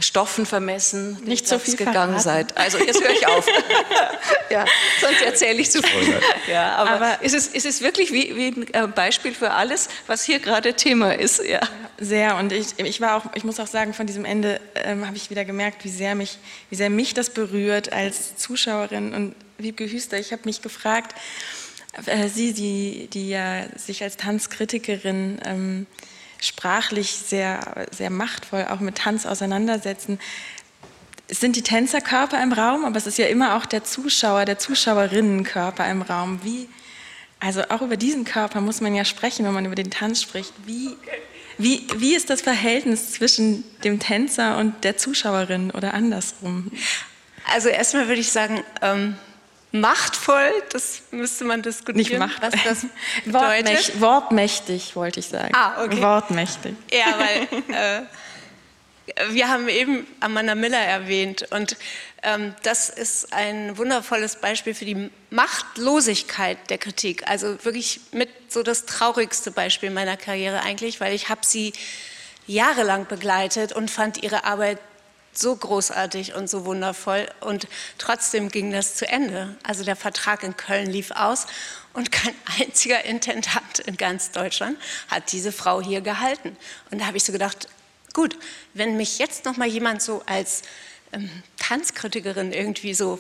Stoffen 0.01 0.47
vermessen, 0.47 1.19
nicht 1.25 1.49
so 1.49 1.59
viel 1.59 1.77
gegangen 1.77 2.21
seid. 2.21 2.57
Also 2.57 2.79
jetzt 2.79 3.03
höre 3.03 3.11
ich 3.11 3.27
auf. 3.27 3.47
ja, 4.51 4.65
sonst 5.01 5.23
erzähle 5.23 5.61
ich 5.61 5.71
zu 5.71 5.83
viel. 5.83 6.21
Ja, 6.49 6.77
aber, 6.77 6.91
aber 6.91 7.23
ist, 7.23 7.35
es, 7.35 7.49
ist 7.49 7.67
es 7.67 7.81
wirklich 7.81 8.13
wie, 8.13 8.37
wie 8.37 8.49
ein 8.49 8.75
äh, 8.75 8.87
Beispiel 8.87 9.35
für 9.35 9.53
alles, 9.53 9.89
was 10.07 10.25
hier 10.25 10.39
gerade 10.39 10.75
Thema 10.75 11.15
ist? 11.15 11.43
Ja. 11.45 11.61
Sehr. 12.01 12.37
Und 12.37 12.53
ich, 12.53 12.79
ich 12.79 13.01
war 13.01 13.17
auch, 13.17 13.31
ich 13.35 13.43
muss 13.43 13.59
auch 13.59 13.67
sagen, 13.67 13.93
von 13.93 14.07
diesem 14.07 14.25
Ende 14.25 14.61
ähm, 14.77 15.05
habe 15.05 15.17
ich 15.17 15.31
wieder 15.31 15.45
gemerkt, 15.45 15.85
wie 15.85 15.91
sehr 15.91 16.15
mich, 16.15 16.39
wie 16.71 16.77
sehr 16.77 16.91
mich 16.91 17.13
das 17.13 17.31
berührt 17.31 17.93
als 17.93 18.37
Zuschauerin. 18.37 19.15
Und 19.15 19.35
Wiebke 19.59 19.91
Hüster, 19.91 20.19
ich 20.19 20.31
habe 20.31 20.43
mich 20.45 20.63
gefragt, 20.63 21.17
äh, 22.07 22.29
Sie, 22.29 22.53
die, 22.53 23.09
die 23.13 23.31
ja 23.31 23.65
sich 23.77 24.03
als 24.05 24.17
Tanzkritikerin 24.17 25.41
ähm, 25.45 25.87
sprachlich 26.41 27.13
sehr, 27.13 27.87
sehr 27.91 28.11
machtvoll 28.11 28.67
auch 28.71 28.81
mit 28.81 28.97
Tanz 28.97 29.27
auseinandersetzen. 29.27 30.19
Es 31.29 31.41
sind 31.41 31.57
die 31.57 31.63
Tänzerkörper 31.63 32.43
im 32.43 32.53
Raum, 32.53 32.85
aber 32.85 32.97
es 32.97 33.07
ist 33.07 33.19
ja 33.19 33.27
immer 33.27 33.57
auch 33.57 33.67
der 33.67 33.85
Zuschauer, 33.85 34.45
der 34.45 34.59
Zuschauerinnenkörper 34.59 35.89
im 35.91 36.03
Raum. 36.03 36.41
Wie, 36.43 36.69
also 37.41 37.63
auch 37.69 37.83
über 37.83 37.97
diesen 37.97 38.25
Körper 38.25 38.61
muss 38.61 38.81
man 38.81 38.95
ja 38.95 39.05
sprechen, 39.05 39.45
wenn 39.45 39.53
man 39.53 39.67
über 39.67 39.75
den 39.75 39.91
Tanz 39.91 40.23
spricht. 40.23 40.53
Wie, 40.65 40.97
wie, 41.59 41.87
wie 41.97 42.15
ist 42.15 42.31
das 42.31 42.41
Verhältnis 42.41 43.13
zwischen 43.13 43.65
dem 43.83 43.99
Tänzer 43.99 44.59
und 44.59 44.85
der 44.85 44.97
Zuschauerin 44.97 45.71
oder 45.71 45.93
andersrum? 45.93 46.71
Also 47.53 47.69
erstmal 47.69 48.09
würde 48.09 48.21
ich 48.21 48.31
sagen, 48.31 48.63
ähm, 48.81 49.17
machtvoll, 49.73 50.51
das 50.73 51.03
müsste 51.11 51.45
man 51.45 51.63
diskutieren, 51.63 52.23
Nicht 52.23 52.43
was 52.43 52.53
das 52.65 52.87
bedeutet. 53.25 54.01
wortmächtig, 54.01 54.97
wollte 54.97 55.21
ich 55.21 55.27
sagen. 55.27 55.53
Ah, 55.55 55.85
okay. 55.85 56.01
Wortmächtig. 56.01 56.75
Ja, 56.91 57.19
weil 57.19 57.43
äh, 57.75 58.03
wir 59.31 59.49
haben 59.49 59.69
eben 59.69 60.07
Amanda 60.21 60.55
Miller 60.55 60.79
erwähnt 60.79 61.47
und 61.51 61.77
ähm, 62.23 62.55
das 62.63 62.89
ist 62.89 63.33
ein 63.33 63.77
wundervolles 63.79 64.37
Beispiel 64.37 64.75
für 64.75 64.85
die 64.85 65.11
Machtlosigkeit 65.31 66.59
der 66.71 66.79
Kritik. 66.79 67.29
Also 67.29 67.65
wirklich 67.65 68.01
mit 68.13 68.29
so 68.49 68.63
das 68.63 68.87
traurigste 68.87 69.51
Beispiel 69.51 69.91
meiner 69.91 70.17
Karriere 70.17 70.63
eigentlich, 70.63 71.01
weil 71.01 71.15
ich 71.15 71.29
habe 71.29 71.43
sie 71.45 71.73
jahrelang 72.47 73.07
begleitet 73.07 73.73
und 73.73 73.91
fand 73.91 74.23
ihre 74.23 74.45
Arbeit 74.45 74.79
so 75.41 75.55
großartig 75.55 76.35
und 76.35 76.51
so 76.51 76.65
wundervoll 76.65 77.29
und 77.41 77.69
trotzdem 77.99 78.49
ging 78.49 78.73
das 78.73 78.97
zu 78.97 79.07
Ende. 79.07 79.57
Also 79.63 79.85
der 79.85 79.97
Vertrag 79.97 80.43
in 80.43 80.57
Köln 80.57 80.91
lief 80.91 81.11
aus 81.13 81.47
und 81.93 82.11
kein 82.13 82.35
einziger 82.61 83.05
Intendant 83.05 83.79
in 83.87 83.97
ganz 83.97 84.31
Deutschland 84.31 84.79
hat 85.09 85.33
diese 85.33 85.53
Frau 85.53 85.81
hier 85.81 86.01
gehalten. 86.01 86.57
Und 86.91 87.01
da 87.01 87.07
habe 87.07 87.17
ich 87.17 87.25
so 87.25 87.33
gedacht, 87.33 87.69
gut, 88.13 88.37
wenn 88.75 88.97
mich 88.97 89.19
jetzt 89.19 89.45
noch 89.45 89.57
mal 89.57 89.69
jemand 89.69 90.03
so 90.03 90.23
als 90.27 90.63
ähm, 91.13 91.31
Tanzkritikerin 91.57 92.53
irgendwie 92.53 92.95
so 92.95 93.19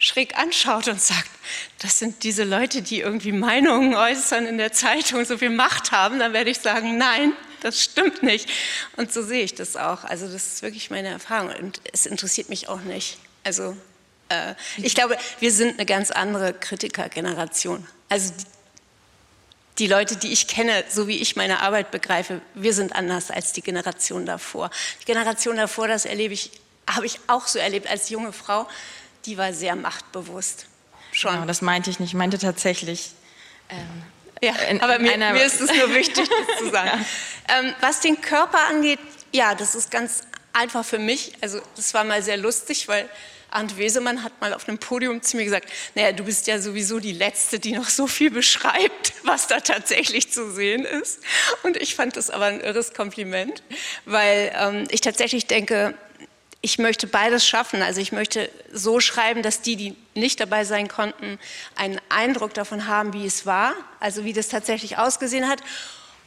schräg 0.00 0.36
anschaut 0.36 0.88
und 0.88 1.00
sagt, 1.00 1.30
das 1.78 1.98
sind 1.98 2.24
diese 2.24 2.42
Leute, 2.42 2.82
die 2.82 3.00
irgendwie 3.00 3.32
Meinungen 3.32 3.94
äußern 3.94 4.46
in 4.46 4.58
der 4.58 4.72
Zeitung, 4.72 5.24
so 5.24 5.38
viel 5.38 5.50
Macht 5.50 5.92
haben, 5.92 6.18
dann 6.18 6.32
werde 6.32 6.50
ich 6.50 6.58
sagen, 6.58 6.96
nein, 6.96 7.34
das 7.60 7.82
stimmt 7.82 8.22
nicht. 8.22 8.48
Und 8.96 9.12
so 9.12 9.22
sehe 9.22 9.44
ich 9.44 9.54
das 9.54 9.76
auch. 9.76 10.04
Also 10.04 10.26
das 10.26 10.54
ist 10.54 10.62
wirklich 10.62 10.90
meine 10.90 11.08
Erfahrung 11.08 11.54
und 11.60 11.80
es 11.92 12.06
interessiert 12.06 12.48
mich 12.48 12.68
auch 12.68 12.80
nicht. 12.80 13.18
Also 13.44 13.76
äh, 14.30 14.54
ich 14.78 14.94
glaube, 14.94 15.18
wir 15.38 15.52
sind 15.52 15.74
eine 15.74 15.84
ganz 15.84 16.10
andere 16.10 16.54
Kritikergeneration. 16.54 17.86
Also 18.08 18.32
die, 19.78 19.86
Leute, 19.86 20.16
die 20.16 20.32
ich 20.32 20.46
kenne, 20.46 20.82
so 20.88 21.08
wie 21.08 21.18
ich 21.18 21.36
meine 21.36 21.60
Arbeit 21.60 21.90
begreife, 21.90 22.40
wir 22.54 22.72
sind 22.72 22.94
anders 22.94 23.30
als 23.30 23.52
die 23.52 23.62
Generation 23.62 24.24
davor. 24.24 24.70
Die 25.02 25.04
Generation 25.04 25.56
davor, 25.56 25.88
das 25.88 26.06
erlebe 26.06 26.32
ich, 26.32 26.52
habe 26.88 27.04
ich 27.04 27.20
auch 27.26 27.46
so 27.46 27.58
erlebt 27.58 27.86
als 27.88 28.08
junge 28.08 28.32
Frau, 28.32 28.66
die 29.26 29.38
war 29.38 29.52
sehr 29.52 29.76
machtbewusst. 29.76 30.66
Schon. 31.12 31.32
Genau, 31.32 31.46
das 31.46 31.62
meinte 31.62 31.90
ich 31.90 32.00
nicht. 32.00 32.10
Ich 32.10 32.14
meinte 32.14 32.38
tatsächlich 32.38 33.10
ähm, 33.68 34.02
ja, 34.42 34.54
in, 34.70 34.80
aber 34.80 34.98
mir, 34.98 35.16
mir, 35.18 35.44
ist 35.44 35.60
es 35.60 35.72
nur 35.72 35.94
wichtig, 35.94 36.28
das 36.28 36.58
zu 36.58 36.70
sagen. 36.72 37.04
Ja. 37.48 37.58
Ähm, 37.58 37.74
was 37.80 38.00
den 38.00 38.20
Körper 38.20 38.58
angeht, 38.68 38.98
ja, 39.32 39.54
das 39.54 39.74
ist 39.74 39.90
ganz 39.90 40.22
einfach 40.52 40.84
für 40.84 40.98
mich. 40.98 41.32
Also 41.40 41.60
das 41.76 41.94
war 41.94 42.04
mal 42.04 42.22
sehr 42.22 42.36
lustig, 42.36 42.88
weil 42.88 43.08
Arndt 43.50 43.76
Wesemann 43.76 44.22
hat 44.22 44.40
mal 44.40 44.54
auf 44.54 44.68
einem 44.68 44.78
Podium 44.78 45.22
zu 45.22 45.36
mir 45.36 45.44
gesagt, 45.44 45.68
naja, 45.94 46.12
du 46.12 46.24
bist 46.24 46.46
ja 46.46 46.60
sowieso 46.60 47.00
die 47.00 47.12
Letzte, 47.12 47.58
die 47.58 47.72
noch 47.72 47.88
so 47.88 48.06
viel 48.06 48.30
beschreibt, 48.30 49.12
was 49.24 49.46
da 49.46 49.60
tatsächlich 49.60 50.32
zu 50.32 50.52
sehen 50.52 50.84
ist. 50.84 51.20
Und 51.62 51.76
ich 51.76 51.94
fand 51.94 52.16
das 52.16 52.30
aber 52.30 52.46
ein 52.46 52.60
irres 52.60 52.94
Kompliment, 52.94 53.62
weil 54.04 54.52
ähm, 54.56 54.88
ich 54.90 55.00
tatsächlich 55.00 55.46
denke, 55.46 55.94
ich 56.62 56.78
möchte 56.78 57.06
beides 57.06 57.46
schaffen. 57.46 57.82
Also 57.82 58.00
ich 58.00 58.12
möchte 58.12 58.50
so 58.72 59.00
schreiben, 59.00 59.42
dass 59.42 59.62
die, 59.62 59.76
die 59.76 59.96
nicht 60.14 60.40
dabei 60.40 60.64
sein 60.64 60.88
konnten, 60.88 61.38
einen 61.74 62.00
Eindruck 62.08 62.54
davon 62.54 62.86
haben, 62.86 63.12
wie 63.12 63.26
es 63.26 63.46
war, 63.46 63.74
also 63.98 64.24
wie 64.24 64.32
das 64.32 64.48
tatsächlich 64.48 64.98
ausgesehen 64.98 65.48
hat. 65.48 65.62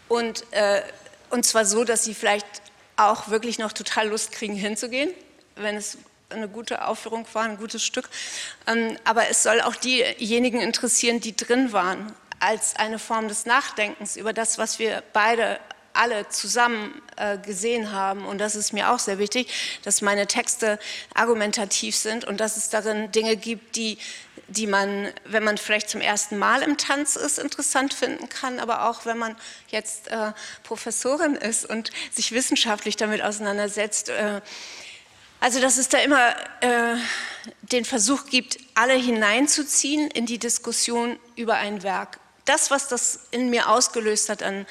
Und, 0.07 0.43
äh, 0.51 0.81
und 1.29 1.45
zwar 1.45 1.65
so, 1.65 1.83
dass 1.83 2.03
sie 2.03 2.13
vielleicht 2.13 2.47
auch 2.95 3.29
wirklich 3.29 3.59
noch 3.59 3.73
total 3.73 4.09
Lust 4.09 4.31
kriegen, 4.31 4.55
hinzugehen, 4.55 5.11
wenn 5.55 5.75
es 5.75 5.97
eine 6.29 6.47
gute 6.47 6.85
Aufführung 6.85 7.27
war, 7.33 7.43
ein 7.43 7.57
gutes 7.57 7.83
Stück. 7.83 8.09
Ähm, 8.65 8.97
aber 9.03 9.29
es 9.29 9.43
soll 9.43 9.61
auch 9.61 9.75
diejenigen 9.75 10.61
interessieren, 10.61 11.19
die 11.19 11.35
drin 11.35 11.73
waren, 11.73 12.11
als 12.39 12.75
eine 12.75 12.99
Form 12.99 13.27
des 13.27 13.45
Nachdenkens 13.45 14.17
über 14.17 14.33
das, 14.33 14.57
was 14.57 14.79
wir 14.79 15.03
beide 15.13 15.59
alle 15.93 16.27
zusammen 16.29 17.01
äh, 17.17 17.38
gesehen 17.38 17.91
haben. 17.91 18.25
Und 18.25 18.39
das 18.39 18.55
ist 18.55 18.73
mir 18.73 18.91
auch 18.91 19.00
sehr 19.00 19.19
wichtig, 19.19 19.51
dass 19.83 20.01
meine 20.01 20.27
Texte 20.27 20.79
argumentativ 21.13 21.95
sind 21.95 22.25
und 22.25 22.39
dass 22.39 22.57
es 22.57 22.69
darin 22.69 23.12
Dinge 23.12 23.38
gibt, 23.38 23.75
die, 23.75 23.97
die 24.47 24.67
man, 24.67 25.12
wenn 25.25 25.43
man 25.43 25.57
vielleicht 25.57 25.89
zum 25.89 26.01
ersten 26.01 26.38
Mal 26.38 26.63
im 26.63 26.77
Tanz 26.77 27.15
ist, 27.15 27.39
interessant 27.39 27.93
finden 27.93 28.29
kann, 28.29 28.59
aber 28.59 28.89
auch 28.89 29.05
wenn 29.05 29.17
man 29.17 29.35
jetzt 29.67 30.07
äh, 30.07 30.31
Professorin 30.63 31.35
ist 31.35 31.65
und 31.69 31.91
sich 32.12 32.31
wissenschaftlich 32.31 32.95
damit 32.95 33.21
auseinandersetzt. 33.21 34.09
Äh, 34.09 34.41
also 35.39 35.59
dass 35.59 35.77
es 35.77 35.89
da 35.89 35.97
immer 35.97 36.35
äh, 36.62 36.95
den 37.62 37.83
Versuch 37.83 38.27
gibt, 38.27 38.57
alle 38.75 38.93
hineinzuziehen 38.93 40.09
in 40.09 40.25
die 40.25 40.39
Diskussion 40.39 41.19
über 41.35 41.55
ein 41.55 41.83
Werk. 41.83 42.19
Das, 42.45 42.71
was 42.71 42.88
das 42.88 43.27
in 43.31 43.50
mir 43.50 43.69
ausgelöst 43.69 44.29
hat 44.29 44.41
an 44.41 44.65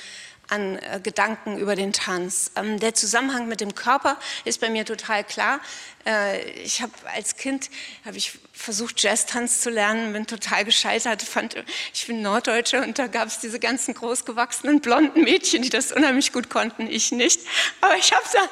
an 0.53 0.79
äh, 0.79 1.01
Gedanken 1.03 1.59
über 1.59 1.75
den 1.75 1.93
Tanz. 1.93 2.51
Ähm, 2.57 2.79
der 2.79 2.95
Zusammenhang 2.95 3.49
mit 3.49 3.61
dem 3.61 3.75
Körper 3.75 4.19
ist 4.45 4.61
bei 4.61 4.69
mir 4.69 4.85
total 4.85 5.25
klar. 5.25 5.61
Äh, 6.07 6.43
ich 6.61 6.83
habe 6.83 6.93
als 7.15 7.37
Kind 7.37 7.71
habe 8.05 8.19
ich 8.19 8.39
versucht 8.53 9.03
Jazz-Tanz 9.03 9.63
zu 9.63 9.71
lernen, 9.71 10.13
bin 10.13 10.27
total 10.27 10.65
gescheitert. 10.65 11.23
Fand, 11.23 11.57
ich 11.95 12.07
bin 12.07 12.21
Norddeutsche 12.21 12.83
und 12.83 12.99
da 12.99 13.07
gab 13.07 13.29
es 13.29 13.41
diese 13.41 13.59
ganzen 13.59 13.95
großgewachsenen 13.95 14.81
blonden 14.81 15.25
Mädchen, 15.25 15.63
die 15.63 15.71
das 15.71 15.91
unheimlich 15.91 16.33
gut 16.33 16.51
konnten, 16.51 16.87
ich 16.87 17.13
nicht. 17.13 17.41
Aber 17.81 17.97
ich 17.97 18.13
habe 18.13 18.25
dann 18.33 18.49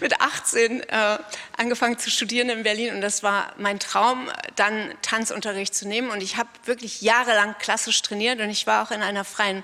mit 0.00 0.20
18 0.20 0.80
äh, 0.80 1.18
angefangen 1.56 1.98
zu 1.98 2.10
studieren 2.10 2.48
in 2.48 2.62
Berlin 2.62 2.94
und 2.94 3.02
das 3.02 3.22
war 3.22 3.52
mein 3.58 3.78
Traum, 3.78 4.30
dann 4.56 4.94
Tanzunterricht 5.02 5.74
zu 5.74 5.86
nehmen. 5.86 6.10
Und 6.10 6.22
ich 6.22 6.38
habe 6.38 6.48
wirklich 6.64 7.02
jahrelang 7.02 7.54
klassisch 7.58 8.00
trainiert 8.00 8.40
und 8.40 8.48
ich 8.48 8.66
war 8.66 8.82
auch 8.82 8.90
in 8.90 9.02
einer 9.02 9.24
freien 9.24 9.62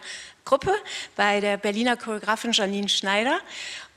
Gruppe 0.48 0.74
bei 1.14 1.40
der 1.40 1.58
Berliner 1.58 1.98
Choreografin 1.98 2.52
Janine 2.52 2.88
Schneider. 2.88 3.38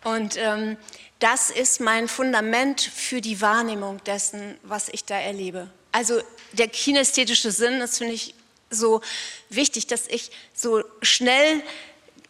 Und 0.04 0.36
ähm, 0.36 0.76
das 1.20 1.50
ist 1.50 1.80
mein 1.80 2.10
Fundament 2.10 2.82
für 2.82 3.22
die 3.22 3.40
Wahrnehmung 3.40 4.04
dessen, 4.04 4.58
was 4.64 4.90
ich 4.90 5.06
da 5.06 5.18
erlebe. 5.18 5.70
Also 5.94 6.22
der 6.52 6.68
kinästhetische 6.68 7.52
Sinn, 7.52 7.80
das 7.80 8.00
finde 8.00 8.16
ich 8.16 8.36
so 8.70 9.02
wichtig, 9.50 9.88
dass 9.88 10.08
ich 10.08 10.32
so 10.54 10.84
schnell, 11.02 11.64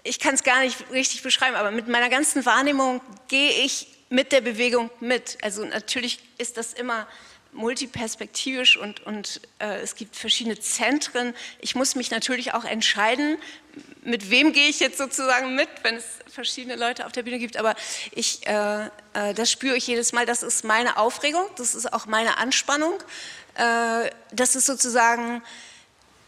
ich 0.04 0.20
kann 0.20 0.36
es 0.36 0.44
gar 0.44 0.62
nicht 0.62 0.78
richtig 0.92 1.24
beschreiben, 1.24 1.56
aber 1.56 1.72
mit 1.72 1.88
meiner 1.88 2.10
ganzen 2.10 2.46
Wahrnehmung 2.46 3.02
gehe 3.28 3.52
ich 3.64 3.88
mit 4.10 4.32
der 4.32 4.42
Bewegung 4.42 4.92
mit. 5.00 5.40
Also 5.42 5.66
natürlich 5.66 6.20
ist 6.38 6.58
das 6.58 6.74
immer 6.74 7.08
multiperspektivisch 7.54 8.78
und, 8.78 9.02
und 9.02 9.42
äh, 9.60 9.80
es 9.82 9.96
gibt 9.96 10.16
verschiedene 10.16 10.60
Zentren. 10.60 11.34
Ich 11.60 11.76
muss 11.76 11.96
mich 11.96 12.12
natürlich 12.12 12.54
auch 12.54 12.64
entscheiden, 12.64 13.38
mit 14.04 14.30
wem 14.30 14.54
gehe 14.54 14.68
ich 14.68 14.80
jetzt 14.80 14.98
sozusagen 14.98 15.56
mit, 15.56 15.70
wenn 15.84 15.96
es 15.96 16.06
verschiedene 16.28 16.76
Leute 16.76 17.06
auf 17.06 17.12
der 17.12 17.24
Bühne 17.24 17.40
gibt. 17.40 17.58
Aber 17.58 17.76
ich, 18.12 18.46
äh, 18.48 18.86
äh, 19.14 19.34
das 19.34 19.52
spüre 19.52 19.76
ich 19.76 19.88
jedes 19.88 20.12
Mal. 20.14 20.26
Das 20.26 20.44
ist 20.44 20.64
meine 20.64 20.98
Aufregung, 20.98 21.46
das 21.58 21.76
ist 21.76 21.92
auch 21.92 22.06
meine 22.06 22.38
Anspannung. 22.38 22.94
Äh, 23.56 24.10
das 24.32 24.56
ist 24.56 24.66
sozusagen, 24.66 25.44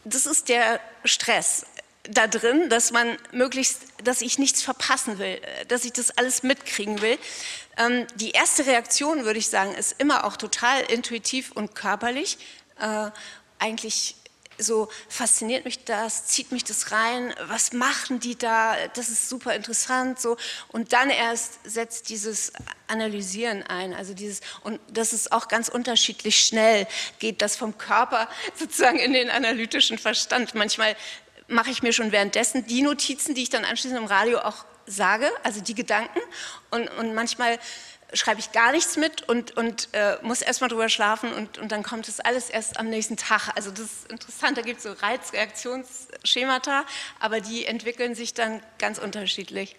das 0.04 0.26
ist 0.26 0.48
der 0.48 0.80
Stress 1.04 1.66
da 2.04 2.26
drin, 2.26 2.68
dass 2.68 2.92
man 2.92 3.16
möglichst, 3.32 3.80
dass 4.02 4.20
ich 4.20 4.38
nichts 4.38 4.62
verpassen 4.62 5.18
will, 5.18 5.40
dass 5.68 5.86
ich 5.86 5.92
das 5.92 6.10
alles 6.18 6.42
mitkriegen 6.42 7.00
will. 7.00 7.18
Ähm, 7.76 8.06
die 8.16 8.30
erste 8.30 8.66
Reaktion, 8.66 9.24
würde 9.24 9.38
ich 9.38 9.48
sagen, 9.48 9.74
ist 9.74 9.96
immer 9.98 10.24
auch 10.24 10.36
total 10.36 10.82
intuitiv 10.82 11.52
und 11.52 11.74
körperlich. 11.74 12.38
Äh, 12.80 13.10
eigentlich 13.58 14.16
so 14.58 14.88
fasziniert 15.08 15.64
mich 15.64 15.84
das, 15.84 16.26
zieht 16.26 16.52
mich 16.52 16.64
das 16.64 16.92
rein, 16.92 17.34
was 17.48 17.72
machen 17.72 18.20
die 18.20 18.36
da, 18.36 18.76
das 18.94 19.08
ist 19.08 19.28
super 19.28 19.54
interessant 19.54 20.20
so 20.20 20.36
und 20.68 20.92
dann 20.92 21.10
erst 21.10 21.58
setzt 21.64 22.08
dieses 22.08 22.52
Analysieren 22.86 23.62
ein, 23.64 23.94
also 23.94 24.14
dieses 24.14 24.40
und 24.62 24.80
das 24.92 25.12
ist 25.12 25.32
auch 25.32 25.48
ganz 25.48 25.68
unterschiedlich 25.68 26.38
schnell 26.38 26.86
geht 27.18 27.42
das 27.42 27.56
vom 27.56 27.76
Körper 27.78 28.28
sozusagen 28.54 28.98
in 28.98 29.12
den 29.12 29.30
analytischen 29.30 29.98
Verstand. 29.98 30.54
Manchmal 30.54 30.96
mache 31.48 31.70
ich 31.70 31.82
mir 31.82 31.92
schon 31.92 32.12
währenddessen 32.12 32.66
die 32.66 32.82
Notizen, 32.82 33.34
die 33.34 33.42
ich 33.42 33.50
dann 33.50 33.64
anschließend 33.64 34.00
im 34.00 34.06
Radio 34.06 34.38
auch 34.38 34.64
sage, 34.86 35.30
also 35.42 35.60
die 35.60 35.74
Gedanken 35.74 36.20
und, 36.70 36.88
und 36.98 37.14
manchmal 37.14 37.58
schreibe 38.12 38.40
ich 38.40 38.52
gar 38.52 38.72
nichts 38.72 38.96
mit 38.96 39.28
und, 39.28 39.56
und 39.56 39.88
äh, 39.92 40.16
muss 40.22 40.40
erstmal 40.40 40.70
drüber 40.70 40.88
schlafen 40.88 41.32
und, 41.32 41.58
und 41.58 41.72
dann 41.72 41.82
kommt 41.82 42.08
das 42.08 42.20
alles 42.20 42.50
erst 42.50 42.78
am 42.78 42.88
nächsten 42.88 43.16
Tag. 43.16 43.50
Also 43.56 43.70
das 43.70 43.80
ist 43.80 44.10
interessant, 44.10 44.56
da 44.56 44.62
gibt 44.62 44.78
es 44.78 44.84
so 44.84 44.92
Reizreaktionsschemata, 44.92 46.84
aber 47.18 47.40
die 47.40 47.66
entwickeln 47.66 48.14
sich 48.14 48.34
dann 48.34 48.60
ganz 48.78 48.98
unterschiedlich. 48.98 49.76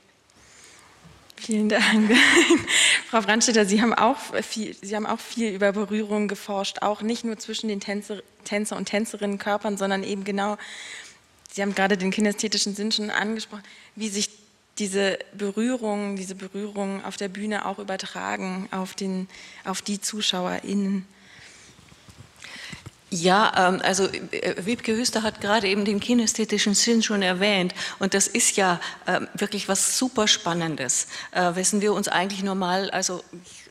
Vielen 1.37 1.69
Dank. 1.69 2.11
Frau 3.09 3.21
Brandstätter, 3.21 3.65
Sie 3.65 3.81
haben, 3.81 3.93
auch 3.93 4.17
viel, 4.41 4.75
Sie 4.81 4.95
haben 4.95 5.05
auch 5.05 5.19
viel 5.19 5.53
über 5.53 5.73
Berührung 5.73 6.27
geforscht, 6.27 6.81
auch 6.81 7.01
nicht 7.01 7.25
nur 7.25 7.37
zwischen 7.37 7.67
den 7.67 7.81
Tänzer, 7.81 8.21
Tänzer 8.45 8.77
und 8.77 8.85
Tänzerinnenkörpern, 8.85 9.77
sondern 9.77 10.03
eben 10.03 10.23
genau, 10.23 10.57
Sie 11.51 11.61
haben 11.61 11.75
gerade 11.75 11.97
den 11.97 12.11
kinästhetischen 12.11 12.75
Sinn 12.75 12.91
schon 12.91 13.09
angesprochen, 13.09 13.63
wie 13.95 14.09
sich 14.09 14.29
diese 14.77 15.17
Berührung, 15.33 16.15
diese 16.15 16.35
Berührung 16.35 17.03
auf 17.05 17.17
der 17.17 17.29
Bühne 17.29 17.65
auch 17.65 17.79
übertragen 17.79 18.67
auf, 18.71 18.93
den, 18.93 19.27
auf 19.63 19.81
die 19.81 20.01
ZuschauerInnen? 20.01 21.07
Ja, 23.11 23.69
ähm, 23.69 23.81
also 23.83 24.07
äh, 24.31 24.65
Wiebke 24.65 24.97
Hüster 24.97 25.23
hat 25.23 25.39
gerade 25.39 25.67
eben 25.67 25.85
den 25.85 25.99
kinästhetischen 25.99 26.73
Sinn 26.73 27.03
schon 27.03 27.21
erwähnt 27.21 27.73
und 27.99 28.13
das 28.13 28.27
ist 28.27 28.57
ja 28.57 28.81
ähm, 29.07 29.27
wirklich 29.35 29.69
was 29.69 29.97
super 29.97 30.27
Spannendes, 30.27 31.07
äh, 31.31 31.55
wessen 31.55 31.81
wir 31.81 31.93
uns 31.93 32.07
eigentlich 32.07 32.43
normal 32.43 32.89
also 32.89 33.23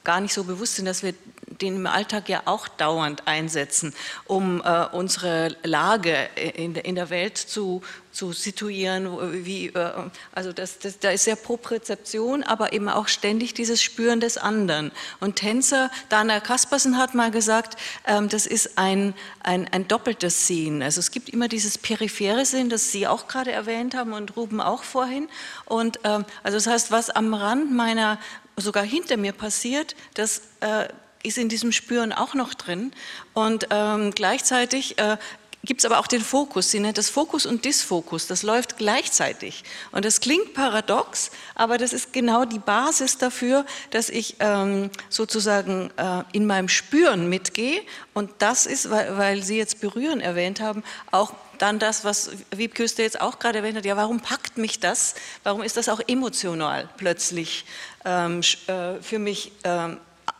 gar 0.02 0.20
nicht 0.20 0.32
so 0.32 0.44
bewusst 0.44 0.76
sind, 0.76 0.86
dass 0.86 1.02
wir 1.02 1.14
den 1.60 1.76
im 1.76 1.86
Alltag 1.86 2.28
ja 2.28 2.42
auch 2.46 2.68
dauernd 2.68 3.26
einsetzen, 3.26 3.94
um 4.26 4.62
äh, 4.64 4.86
unsere 4.92 5.56
Lage 5.62 6.16
in, 6.36 6.74
in, 6.74 6.94
der 6.94 7.10
Welt 7.10 7.36
zu, 7.38 7.82
zu 8.14 8.32
situieren. 8.32 9.44
Wie, 9.44 9.66
äh, 9.66 9.92
also 10.32 10.52
das, 10.52 10.78
das, 10.78 10.98
da 11.00 11.10
ist 11.10 11.26
ja 11.26 11.34
Proprezeption, 11.34 12.42
aber 12.42 12.72
eben 12.72 12.88
auch 12.88 13.08
ständig 13.08 13.54
dieses 13.54 13.82
Spüren 13.82 14.20
des 14.20 14.38
anderen. 14.38 14.92
Und 15.20 15.36
Tänzer, 15.36 15.90
Dana 16.08 16.40
Kaspersen 16.40 16.96
hat 16.96 17.14
mal 17.14 17.30
gesagt, 17.30 17.78
ähm, 18.06 18.28
das 18.28 18.46
ist 18.46 18.78
ein, 18.78 19.14
ein, 19.42 19.68
ein 19.72 19.88
doppeltes 19.88 20.46
Sehen. 20.46 20.82
Also 20.82 21.00
es 21.00 21.10
gibt 21.10 21.28
immer 21.28 21.48
dieses 21.48 21.76
periphere 21.76 22.46
Sehen, 22.46 22.70
das 22.70 22.92
Sie 22.92 23.06
auch 23.06 23.26
gerade 23.26 23.52
erwähnt 23.52 23.94
haben 23.94 24.12
und 24.12 24.36
Ruben 24.36 24.60
auch 24.60 24.84
vorhin. 24.84 25.28
Und 25.64 25.98
ähm, 26.04 26.24
also 26.42 26.56
das 26.56 26.66
heißt, 26.66 26.90
was 26.90 27.10
am 27.10 27.34
Rand 27.34 27.72
meiner, 27.72 28.18
sogar 28.56 28.84
hinter 28.84 29.16
mir 29.16 29.32
passiert, 29.32 29.96
das 30.14 30.42
äh, 30.60 30.88
ist 31.24 31.38
in 31.38 31.48
diesem 31.48 31.72
Spüren 31.72 32.12
auch 32.12 32.34
noch 32.34 32.54
drin. 32.54 32.92
Und 33.32 33.66
ähm, 33.70 34.12
gleichzeitig 34.12 34.98
äh, 34.98 35.16
gibt 35.64 35.80
es 35.80 35.84
aber 35.84 35.98
auch 35.98 36.06
den 36.06 36.20
Fokus. 36.20 36.70
Sie 36.70 36.80
nennt 36.80 36.98
das 36.98 37.10
Fokus 37.10 37.46
und 37.46 37.64
Disfokus. 37.64 38.26
Das 38.26 38.42
läuft 38.42 38.76
gleichzeitig. 38.78 39.64
Und 39.92 40.04
das 40.04 40.20
klingt 40.20 40.54
paradox, 40.54 41.30
aber 41.54 41.78
das 41.78 41.92
ist 41.92 42.12
genau 42.12 42.44
die 42.44 42.58
Basis 42.58 43.18
dafür, 43.18 43.64
dass 43.90 44.08
ich 44.08 44.36
ähm, 44.40 44.90
sozusagen 45.08 45.90
äh, 45.96 46.22
in 46.32 46.46
meinem 46.46 46.68
Spüren 46.68 47.28
mitgehe. 47.28 47.82
Und 48.12 48.30
das 48.38 48.66
ist, 48.66 48.90
weil, 48.90 49.16
weil, 49.16 49.42
Sie 49.42 49.56
jetzt 49.56 49.80
Berühren 49.80 50.20
erwähnt 50.20 50.60
haben, 50.60 50.84
auch 51.10 51.32
dann 51.58 51.78
das, 51.78 52.04
was 52.04 52.30
Wiebküster 52.50 53.02
jetzt 53.02 53.20
auch 53.20 53.38
gerade 53.38 53.58
erwähnt 53.58 53.76
hat. 53.76 53.84
Ja, 53.84 53.96
warum 53.96 54.20
packt 54.20 54.58
mich 54.58 54.80
das? 54.80 55.14
Warum 55.42 55.62
ist 55.62 55.76
das 55.76 55.88
auch 55.88 56.00
emotional 56.06 56.88
plötzlich 56.96 57.64
ähm, 58.04 58.40
äh, 58.66 59.00
für 59.00 59.18
mich? 59.18 59.52
Ähm, 59.64 59.98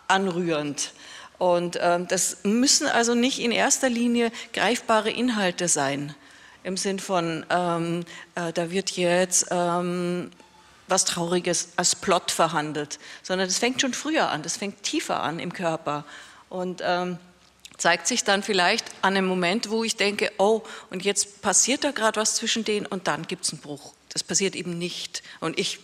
anrührend. 0.09 0.93
Und 1.45 1.79
ähm, 1.79 2.09
das 2.09 2.39
müssen 2.45 2.87
also 2.87 3.15
nicht 3.15 3.39
in 3.39 3.53
erster 3.53 3.91
Linie 3.91 4.33
greifbare 4.55 5.11
Inhalte 5.11 5.69
sein, 5.69 6.15
im 6.63 6.79
Sinn 6.79 6.99
von, 6.99 7.45
ähm, 7.51 8.07
äh, 8.35 8.51
da 8.55 8.71
wird 8.71 8.93
jetzt 8.93 9.49
ähm, 9.51 10.31
was 10.89 11.05
Trauriges 11.05 11.73
als 11.77 11.97
Plot 11.97 12.31
verhandelt, 12.31 12.99
sondern 13.23 13.47
das 13.47 13.59
fängt 13.59 13.83
schon 13.83 13.93
früher 13.93 14.31
an, 14.31 14.43
das 14.43 14.57
fängt 14.57 14.85
tiefer 14.85 15.23
an 15.23 15.39
im 15.39 15.53
Körper 15.53 16.07
und 16.49 16.81
ähm, 16.83 17.19
zeigt 17.77 18.07
sich 18.07 18.25
dann 18.25 18.43
vielleicht 18.43 18.87
an 19.03 19.15
einem 19.15 19.27
Moment, 19.27 19.69
wo 19.69 19.85
ich 19.85 19.97
denke, 19.97 20.33
oh, 20.39 20.63
und 20.89 21.05
jetzt 21.05 21.43
passiert 21.43 21.85
da 21.85 21.91
gerade 21.91 22.19
was 22.19 22.37
zwischen 22.37 22.65
denen 22.65 22.87
und 22.87 23.07
dann 23.07 23.27
gibt 23.27 23.45
es 23.45 23.53
einen 23.53 23.61
Bruch. 23.61 23.93
Das 24.15 24.25
passiert 24.25 24.57
eben 24.57 24.79
nicht. 24.79 25.23
Und 25.41 25.59
ich 25.59 25.81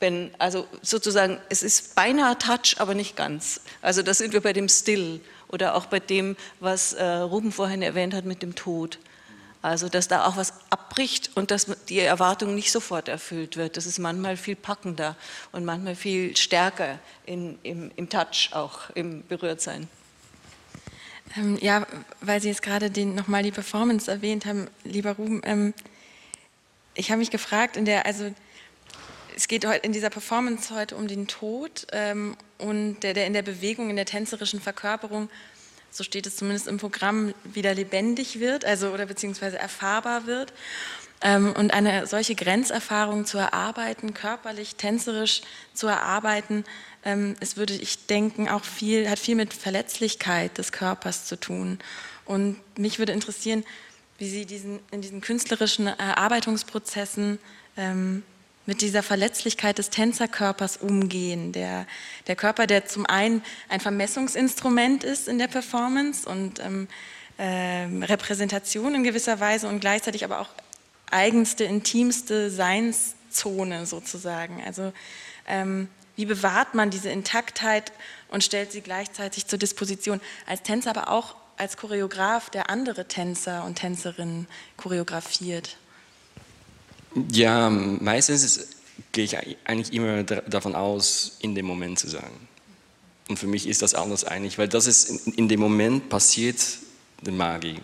wenn, 0.00 0.30
also 0.38 0.66
sozusagen, 0.82 1.38
es 1.48 1.62
ist 1.62 1.94
beinahe 1.94 2.36
Touch, 2.38 2.76
aber 2.78 2.94
nicht 2.94 3.16
ganz. 3.16 3.60
Also 3.80 4.02
da 4.02 4.12
sind 4.14 4.32
wir 4.32 4.40
bei 4.40 4.52
dem 4.52 4.68
Still 4.68 5.20
oder 5.48 5.74
auch 5.74 5.86
bei 5.86 6.00
dem, 6.00 6.36
was 6.60 6.92
äh, 6.94 7.04
Ruben 7.04 7.52
vorhin 7.52 7.82
erwähnt 7.82 8.14
hat 8.14 8.24
mit 8.24 8.42
dem 8.42 8.54
Tod. 8.54 8.98
Also 9.62 9.88
dass 9.88 10.08
da 10.08 10.26
auch 10.26 10.36
was 10.36 10.52
abbricht 10.68 11.30
und 11.36 11.50
dass 11.50 11.66
die 11.88 12.00
Erwartung 12.00 12.54
nicht 12.54 12.70
sofort 12.70 13.08
erfüllt 13.08 13.56
wird. 13.56 13.78
Das 13.78 13.86
ist 13.86 13.98
manchmal 13.98 14.36
viel 14.36 14.56
packender 14.56 15.16
und 15.52 15.64
manchmal 15.64 15.94
viel 15.94 16.36
stärker 16.36 16.98
in, 17.24 17.58
im, 17.62 17.90
im 17.96 18.10
Touch 18.10 18.50
auch, 18.52 18.90
im 18.94 19.26
Berührtsein. 19.26 19.88
Ähm, 21.36 21.58
ja, 21.62 21.86
weil 22.20 22.42
Sie 22.42 22.48
jetzt 22.48 22.62
gerade 22.62 22.90
nochmal 23.06 23.42
die 23.42 23.52
Performance 23.52 24.10
erwähnt 24.10 24.44
haben, 24.44 24.68
lieber 24.84 25.12
Ruben, 25.12 25.40
ähm, 25.44 25.72
ich 26.94 27.10
habe 27.10 27.18
mich 27.18 27.30
gefragt, 27.30 27.76
in 27.76 27.86
der, 27.86 28.06
also 28.06 28.32
es 29.34 29.48
geht 29.48 29.64
in 29.64 29.92
dieser 29.92 30.10
Performance 30.10 30.74
heute 30.74 30.96
um 30.96 31.08
den 31.08 31.26
Tod 31.26 31.86
ähm, 31.92 32.36
und 32.58 33.00
der, 33.00 33.14
der 33.14 33.26
in 33.26 33.32
der 33.32 33.42
Bewegung, 33.42 33.90
in 33.90 33.96
der 33.96 34.06
tänzerischen 34.06 34.60
Verkörperung, 34.60 35.28
so 35.90 36.04
steht 36.04 36.26
es 36.26 36.36
zumindest 36.36 36.66
im 36.66 36.78
Programm, 36.78 37.34
wieder 37.44 37.74
lebendig 37.74 38.40
wird, 38.40 38.64
also 38.64 38.90
oder 38.90 39.06
beziehungsweise 39.06 39.58
erfahrbar 39.58 40.26
wird. 40.26 40.52
Ähm, 41.20 41.54
und 41.56 41.72
eine 41.72 42.06
solche 42.06 42.34
Grenzerfahrung 42.34 43.24
zu 43.24 43.38
erarbeiten, 43.38 44.14
körperlich, 44.14 44.76
tänzerisch 44.76 45.42
zu 45.72 45.86
erarbeiten, 45.86 46.64
ähm, 47.04 47.36
es 47.40 47.56
würde 47.56 47.74
ich 47.74 48.06
denken, 48.06 48.48
auch 48.48 48.64
viel, 48.64 49.08
hat 49.08 49.18
viel 49.18 49.36
mit 49.36 49.54
Verletzlichkeit 49.54 50.58
des 50.58 50.72
Körpers 50.72 51.26
zu 51.26 51.38
tun. 51.38 51.78
Und 52.24 52.60
mich 52.76 52.98
würde 52.98 53.12
interessieren, 53.12 53.64
wie 54.18 54.28
Sie 54.28 54.46
diesen, 54.46 54.80
in 54.90 55.00
diesen 55.00 55.20
künstlerischen 55.20 55.86
Erarbeitungsprozessen 55.86 57.38
ähm, 57.76 58.22
mit 58.66 58.80
dieser 58.80 59.02
Verletzlichkeit 59.02 59.78
des 59.78 59.90
Tänzerkörpers 59.90 60.78
umgehen. 60.78 61.52
Der, 61.52 61.86
der 62.26 62.36
Körper, 62.36 62.66
der 62.66 62.86
zum 62.86 63.06
einen 63.06 63.42
ein 63.68 63.80
Vermessungsinstrument 63.80 65.04
ist 65.04 65.28
in 65.28 65.38
der 65.38 65.48
Performance 65.48 66.28
und 66.28 66.60
ähm, 66.60 66.88
äh, 67.36 68.04
Repräsentation 68.04 68.94
in 68.94 69.04
gewisser 69.04 69.40
Weise 69.40 69.68
und 69.68 69.80
gleichzeitig 69.80 70.24
aber 70.24 70.40
auch 70.40 70.48
eigenste, 71.10 71.64
intimste 71.64 72.50
Seinszone 72.50 73.86
sozusagen. 73.86 74.62
Also 74.64 74.92
ähm, 75.46 75.88
wie 76.16 76.26
bewahrt 76.26 76.74
man 76.74 76.90
diese 76.90 77.10
Intaktheit 77.10 77.92
und 78.28 78.44
stellt 78.44 78.72
sie 78.72 78.80
gleichzeitig 78.80 79.46
zur 79.46 79.58
Disposition 79.58 80.20
als 80.46 80.62
Tänzer, 80.62 80.90
aber 80.90 81.08
auch 81.10 81.34
als 81.56 81.76
Choreograf, 81.76 82.50
der 82.50 82.70
andere 82.70 83.06
Tänzer 83.06 83.64
und 83.64 83.76
Tänzerinnen 83.76 84.46
choreografiert? 84.76 85.76
Ja, 87.32 87.70
meistens 87.70 88.68
gehe 89.12 89.24
ich 89.24 89.36
eigentlich 89.64 89.92
immer 89.92 90.22
davon 90.24 90.74
aus, 90.74 91.36
in 91.40 91.54
dem 91.54 91.66
Moment 91.66 91.98
zu 91.98 92.08
sein. 92.08 92.30
Und 93.28 93.38
für 93.38 93.46
mich 93.46 93.66
ist 93.66 93.82
das 93.82 93.94
anders 93.94 94.24
eigentlich, 94.24 94.58
weil 94.58 94.68
das 94.68 94.86
ist 94.86 95.28
in, 95.28 95.48
dem 95.48 95.60
Moment 95.60 96.08
passiert 96.08 96.60
die 97.22 97.30
Magie. 97.30 97.76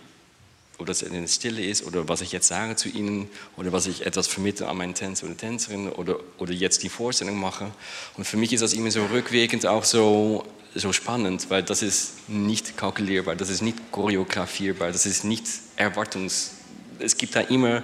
Ob 0.77 0.85
das 0.87 1.01
in 1.01 1.13
der 1.13 1.27
Stille 1.27 1.63
ist 1.63 1.85
oder 1.85 2.07
was 2.07 2.21
ich 2.21 2.31
jetzt 2.31 2.47
sage 2.47 2.75
zu 2.75 2.89
Ihnen 2.89 3.29
oder 3.55 3.71
was 3.71 3.85
ich 3.87 4.05
etwas 4.05 4.27
vermittle 4.27 4.67
an 4.67 4.77
meinen 4.77 4.93
Tänzer 4.93 5.25
oder 5.27 5.37
Tänzerin 5.37 5.89
oder, 5.89 6.19
oder 6.37 6.53
jetzt 6.53 6.83
die 6.83 6.89
Vorstellung 6.89 7.39
mache. 7.39 7.71
Und 8.17 8.25
für 8.25 8.37
mich 8.37 8.51
ist 8.51 8.61
das 8.61 8.73
immer 8.73 8.91
so 8.91 9.05
rückwirkend 9.05 9.65
auch 9.65 9.83
so, 9.83 10.43
so 10.75 10.91
spannend, 10.91 11.49
weil 11.49 11.63
das 11.63 11.81
ist 11.81 12.27
nicht 12.27 12.77
kalkulierbar, 12.77 13.35
das 13.35 13.49
ist 13.49 13.61
nicht 13.61 13.77
choreografierbar, 13.91 14.91
das 14.91 15.05
ist 15.05 15.23
nicht 15.23 15.45
erwartungs... 15.75 16.51
Es 16.99 17.17
gibt 17.17 17.35
da 17.35 17.41
immer 17.41 17.81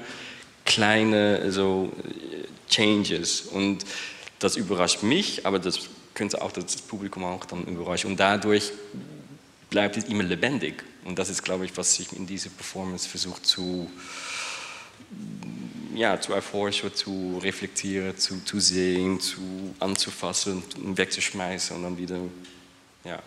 kleine 0.68 1.52
so 1.52 1.92
Changes 2.70 3.42
und 3.42 3.86
das 4.40 4.56
überrascht 4.56 5.02
mich, 5.02 5.46
aber 5.46 5.58
das 5.58 5.80
könnte 6.14 6.42
auch 6.42 6.52
das 6.52 6.76
Publikum 6.76 7.24
auch 7.24 7.46
dann 7.46 7.66
überraschen 7.66 8.12
und 8.12 8.20
dadurch 8.20 8.72
bleibt 9.70 9.98
es 9.98 10.04
immer 10.04 10.24
lebendig 10.24 10.84
und 11.06 11.18
das 11.18 11.30
ist, 11.30 11.44
glaube 11.44 11.66
ich, 11.66 11.76
was 11.76 12.00
ich 12.00 12.14
in 12.14 12.28
dieser 12.28 12.50
Performance 12.50 13.10
versuche 13.10 13.42
zu 13.42 13.90
ja, 15.96 16.20
zu 16.20 16.34
erforschen, 16.34 16.94
zu 16.94 17.40
reflektieren, 17.42 18.16
zu, 18.18 18.44
zu 18.44 18.60
sehen, 18.60 19.20
zu 19.20 19.74
anzufassen, 19.80 20.62
wegzuschmeißen 20.78 21.76
und 21.76 21.84
dann 21.84 21.98
wieder, 21.98 22.20
ja. 23.04 23.20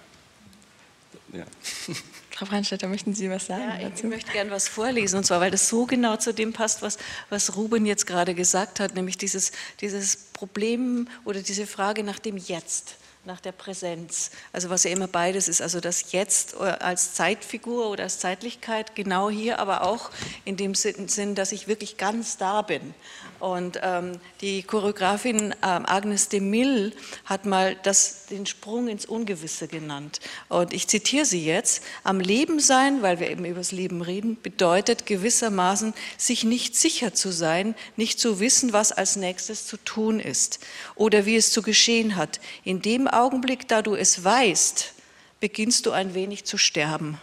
ja. 1.32 1.46
Frau 2.40 2.46
Brandstätter, 2.46 2.88
möchten 2.88 3.14
Sie 3.14 3.28
was 3.28 3.48
sagen 3.48 3.64
ja, 3.68 3.90
dazu? 3.90 4.04
Ich 4.04 4.10
möchte 4.10 4.32
gerne 4.32 4.50
was 4.50 4.66
vorlesen, 4.66 5.18
und 5.18 5.24
zwar, 5.24 5.42
weil 5.42 5.50
das 5.50 5.68
so 5.68 5.84
genau 5.84 6.16
zu 6.16 6.32
dem 6.32 6.54
passt, 6.54 6.80
was, 6.80 6.96
was 7.28 7.54
Ruben 7.54 7.84
jetzt 7.84 8.06
gerade 8.06 8.34
gesagt 8.34 8.80
hat, 8.80 8.94
nämlich 8.94 9.18
dieses, 9.18 9.52
dieses 9.82 10.16
Problem 10.16 11.06
oder 11.26 11.42
diese 11.42 11.66
Frage 11.66 12.02
nach 12.02 12.18
dem 12.18 12.38
Jetzt 12.38 12.96
nach 13.26 13.40
der 13.40 13.52
Präsenz. 13.52 14.30
Also 14.54 14.70
was 14.70 14.84
ja 14.84 14.90
immer 14.90 15.06
beides 15.06 15.48
ist, 15.48 15.60
also 15.60 15.80
das 15.80 16.12
Jetzt 16.12 16.56
als 16.56 17.12
Zeitfigur 17.12 17.90
oder 17.90 18.04
als 18.04 18.18
Zeitlichkeit, 18.20 18.96
genau 18.96 19.28
hier, 19.28 19.58
aber 19.58 19.82
auch 19.82 20.10
in 20.46 20.56
dem 20.56 20.74
Sinn, 20.74 21.34
dass 21.34 21.52
ich 21.52 21.68
wirklich 21.68 21.98
ganz 21.98 22.38
da 22.38 22.62
bin. 22.62 22.94
Und 23.40 23.80
ähm, 23.82 24.12
die 24.42 24.62
Choreografin 24.62 25.54
ähm, 25.62 25.86
Agnes 25.86 26.28
de 26.28 26.40
Mille 26.40 26.92
hat 27.24 27.46
mal 27.46 27.74
das, 27.82 28.26
den 28.26 28.46
Sprung 28.46 28.88
ins 28.88 29.06
Ungewisse 29.06 29.66
genannt. 29.66 30.20
Und 30.48 30.72
ich 30.72 30.86
zitiere 30.88 31.24
sie 31.24 31.44
jetzt, 31.44 31.82
am 32.04 32.20
Leben 32.20 32.60
sein, 32.60 33.02
weil 33.02 33.18
wir 33.18 33.30
eben 33.30 33.46
über 33.46 33.60
das 33.60 33.72
Leben 33.72 34.02
reden, 34.02 34.40
bedeutet 34.40 35.06
gewissermaßen, 35.06 35.94
sich 36.18 36.44
nicht 36.44 36.76
sicher 36.76 37.14
zu 37.14 37.32
sein, 37.32 37.74
nicht 37.96 38.20
zu 38.20 38.40
wissen, 38.40 38.72
was 38.74 38.92
als 38.92 39.16
nächstes 39.16 39.66
zu 39.66 39.78
tun 39.78 40.20
ist 40.20 40.60
oder 40.94 41.24
wie 41.24 41.36
es 41.36 41.50
zu 41.50 41.62
geschehen 41.62 42.16
hat. 42.16 42.40
In 42.62 42.82
dem 42.82 43.08
Augenblick, 43.08 43.66
da 43.68 43.80
du 43.80 43.94
es 43.94 44.22
weißt, 44.22 44.92
beginnst 45.40 45.86
du 45.86 45.92
ein 45.92 46.14
wenig 46.14 46.44
zu 46.44 46.58
sterben. 46.58 47.18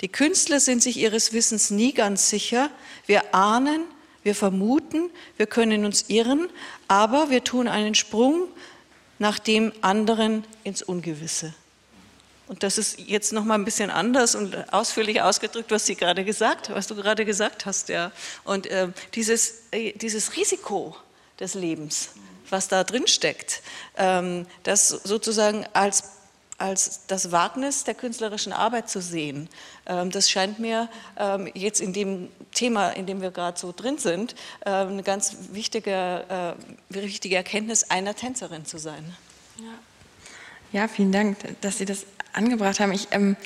Die 0.00 0.08
Künstler 0.08 0.60
sind 0.60 0.82
sich 0.82 0.96
ihres 0.96 1.32
Wissens 1.32 1.70
nie 1.70 1.92
ganz 1.92 2.30
sicher. 2.30 2.70
Wir 3.06 3.34
ahnen, 3.34 3.82
wir 4.28 4.34
vermuten, 4.34 5.08
wir 5.38 5.46
können 5.46 5.86
uns 5.86 6.04
irren, 6.08 6.50
aber 6.86 7.30
wir 7.30 7.44
tun 7.44 7.66
einen 7.66 7.94
Sprung 7.94 8.48
nach 9.18 9.38
dem 9.38 9.72
anderen 9.80 10.44
ins 10.64 10.82
Ungewisse. 10.82 11.54
Und 12.46 12.62
das 12.62 12.76
ist 12.76 12.98
jetzt 12.98 13.32
noch 13.32 13.44
mal 13.44 13.54
ein 13.54 13.64
bisschen 13.64 13.88
anders 13.88 14.34
und 14.34 14.70
ausführlich 14.70 15.22
ausgedrückt, 15.22 15.70
was 15.70 15.86
Sie 15.86 15.94
gerade 15.94 16.26
gesagt, 16.26 16.68
was 16.68 16.86
du 16.88 16.94
gerade 16.94 17.24
gesagt 17.24 17.64
hast, 17.64 17.88
ja. 17.88 18.12
Und 18.44 18.66
äh, 18.66 18.88
dieses, 19.14 19.62
äh, 19.70 19.92
dieses 19.92 20.36
Risiko 20.36 20.94
des 21.40 21.54
Lebens, 21.54 22.10
was 22.50 22.68
da 22.68 22.84
drin 22.84 23.06
steckt, 23.06 23.62
ähm, 23.96 24.44
das 24.62 24.88
sozusagen 24.88 25.64
als, 25.72 26.04
als 26.58 27.06
das 27.06 27.30
Wagnis 27.30 27.84
der 27.84 27.94
künstlerischen 27.94 28.52
Arbeit 28.52 28.90
zu 28.90 29.00
sehen, 29.00 29.48
ähm, 29.86 30.10
das 30.10 30.28
scheint 30.28 30.58
mir 30.58 30.88
ähm, 31.16 31.48
jetzt 31.54 31.80
in 31.80 31.92
dem 31.92 32.28
Thema, 32.52 32.90
in 32.90 33.06
dem 33.06 33.22
wir 33.22 33.30
gerade 33.30 33.58
so 33.58 33.72
drin 33.74 33.98
sind, 33.98 34.34
ähm, 34.66 34.88
eine 34.88 35.02
ganz 35.04 35.36
wichtige, 35.52 36.56
äh, 36.90 36.94
wichtige 36.94 37.36
Erkenntnis 37.36 37.84
einer 37.84 38.14
Tänzerin 38.14 38.64
zu 38.64 38.78
sein. 38.78 39.14
Ja. 39.58 40.80
ja, 40.80 40.88
vielen 40.88 41.12
Dank, 41.12 41.36
dass 41.60 41.78
Sie 41.78 41.84
das 41.84 42.04
angebracht 42.32 42.80
haben. 42.80 42.92
Ich, 42.92 43.08
ähm, 43.12 43.36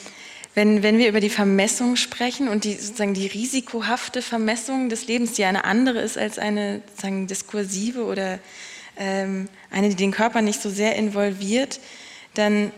wenn, 0.54 0.82
wenn 0.82 0.98
wir 0.98 1.08
über 1.08 1.20
die 1.20 1.30
Vermessung 1.30 1.96
sprechen 1.96 2.48
und 2.48 2.64
die, 2.64 2.74
sozusagen 2.74 3.14
die 3.14 3.26
risikohafte 3.26 4.20
Vermessung 4.20 4.88
des 4.88 5.06
Lebens, 5.06 5.32
die 5.32 5.44
eine 5.44 5.64
andere 5.64 6.00
ist 6.00 6.18
als 6.18 6.38
eine 6.38 6.82
sozusagen 6.88 7.26
diskursive 7.26 8.04
oder 8.04 8.38
ähm, 8.96 9.48
eine, 9.70 9.88
die 9.88 9.96
den 9.96 10.12
Körper 10.12 10.42
nicht 10.42 10.60
so 10.60 10.68
sehr 10.68 10.96
involviert, 10.96 11.80
dann 12.34 12.72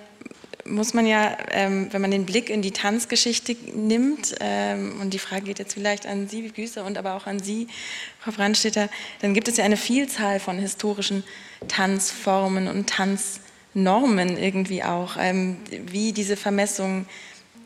muss 0.67 0.95
man 0.95 1.07
ja, 1.07 1.37
ähm, 1.51 1.89
wenn 1.93 2.01
man 2.01 2.11
den 2.11 2.27
Blick 2.27 2.51
in 2.51 2.63
die 2.63 2.71
Tanzgeschichte 2.71 3.57
nimmt, 3.75 4.35
ähm, 4.41 5.01
und 5.01 5.11
die 5.11 5.19
Frage 5.19 5.47
geht 5.47 5.59
jetzt 5.59 5.75
vielleicht 5.75 6.07
an 6.07 6.29
Sie, 6.29 6.49
Güßer, 6.49 6.85
und 6.85 6.99
aber 6.99 7.15
auch 7.15 7.27
an 7.27 7.41
Sie, 7.41 7.69
Frau 8.21 8.33
Brandstätter, 8.33 8.89
dann 9.21 9.35
gibt 9.35 9.49
es 9.49 9.57
ja 9.57 9.65
eine 9.65 9.77
Vielzahl 9.77 10.41
von 10.41 10.59
historischen 10.59 11.25
Tanzformen 11.69 12.69
und 12.69 12.89
Tanznormen 12.89 14.39
irgendwie 14.39 14.83
auch, 14.83 15.17
ähm, 15.19 15.59
wie 15.71 16.13
diese 16.13 16.37
Vermessungen 16.37 17.07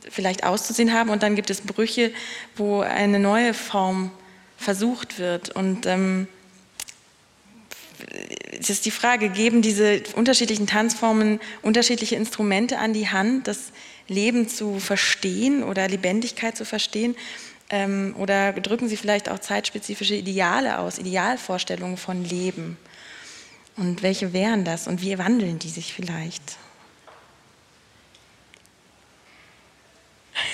vielleicht 0.09 0.45
auszusehen 0.45 0.93
haben. 0.93 1.11
Und 1.11 1.23
dann 1.23 1.37
gibt 1.37 1.51
es 1.51 1.61
Brüche, 1.61 2.13
wo 2.57 2.81
eine 2.81 3.19
neue 3.19 3.55
Form 3.55 4.11
versucht 4.57 5.19
wird. 5.19 5.51
Und 5.51 5.87
es 8.59 8.71
ist 8.71 8.87
die 8.87 8.91
Frage, 8.91 9.29
geben 9.29 9.63
diese 9.63 10.03
unterschiedlichen 10.15 10.67
Tanzformen 10.67 11.41
unterschiedliche 11.63 12.17
Instrumente 12.17 12.79
an 12.79 12.93
die 12.93 13.09
Hand, 13.09 13.47
das 13.49 13.73
Leben 14.09 14.49
zu 14.49 14.81
verstehen 14.81 15.63
oder 15.63 15.89
Lebendigkeit 15.89 16.57
zu 16.57 16.65
verstehen? 16.65 17.17
Ähm, 17.71 18.15
oder 18.19 18.53
drücken 18.53 18.89
sie 18.89 18.97
vielleicht 18.97 19.29
auch 19.29 19.39
zeitspezifische 19.39 20.15
Ideale 20.15 20.79
aus, 20.79 20.99
Idealvorstellungen 20.99 21.97
von 21.97 22.25
Leben? 22.25 22.79
Und 23.77 24.03
welche 24.03 24.33
wären 24.33 24.65
das 24.65 24.89
und 24.89 25.03
wie 25.03 25.19
wandeln 25.19 25.59
die 25.59 25.69
sich 25.69 25.93
vielleicht? 25.93 26.57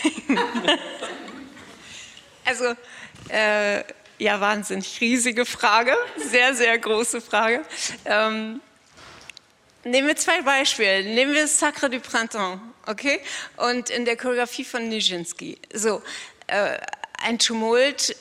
also, 2.44 2.74
äh, 3.28 3.84
ja, 4.18 4.40
wahnsinnig 4.40 5.00
riesige 5.00 5.44
Frage, 5.44 5.96
sehr, 6.16 6.54
sehr 6.54 6.78
große 6.78 7.20
Frage. 7.20 7.62
Ähm, 8.04 8.60
nehmen 9.84 10.08
wir 10.08 10.16
zwei 10.16 10.42
Beispiele. 10.42 11.04
Nehmen 11.04 11.34
wir 11.34 11.46
Sacre 11.46 11.90
du 11.90 12.00
Printemps, 12.00 12.60
okay? 12.86 13.20
Und 13.56 13.90
in 13.90 14.04
der 14.04 14.16
Choreografie 14.16 14.64
von 14.64 14.88
Nijinsky. 14.88 15.58
So, 15.72 16.02
äh, 16.46 16.78
ein 17.22 17.38
Tumult 17.38 18.16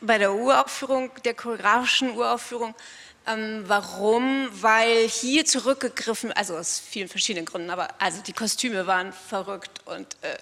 bei 0.00 0.18
der 0.18 0.32
Uraufführung, 0.32 1.10
der 1.24 1.34
choreografischen 1.34 2.16
Uraufführung. 2.16 2.74
Ähm, 3.26 3.64
warum? 3.66 4.48
Weil 4.50 5.08
hier 5.08 5.44
zurückgegriffen, 5.44 6.32
also 6.32 6.56
aus 6.56 6.80
vielen 6.80 7.08
verschiedenen 7.08 7.46
Gründen, 7.46 7.70
aber 7.70 7.88
also 8.00 8.20
die 8.20 8.32
Kostüme 8.32 8.86
waren 8.86 9.12
verrückt 9.12 9.80
und 9.84 10.16
äh, 10.22 10.36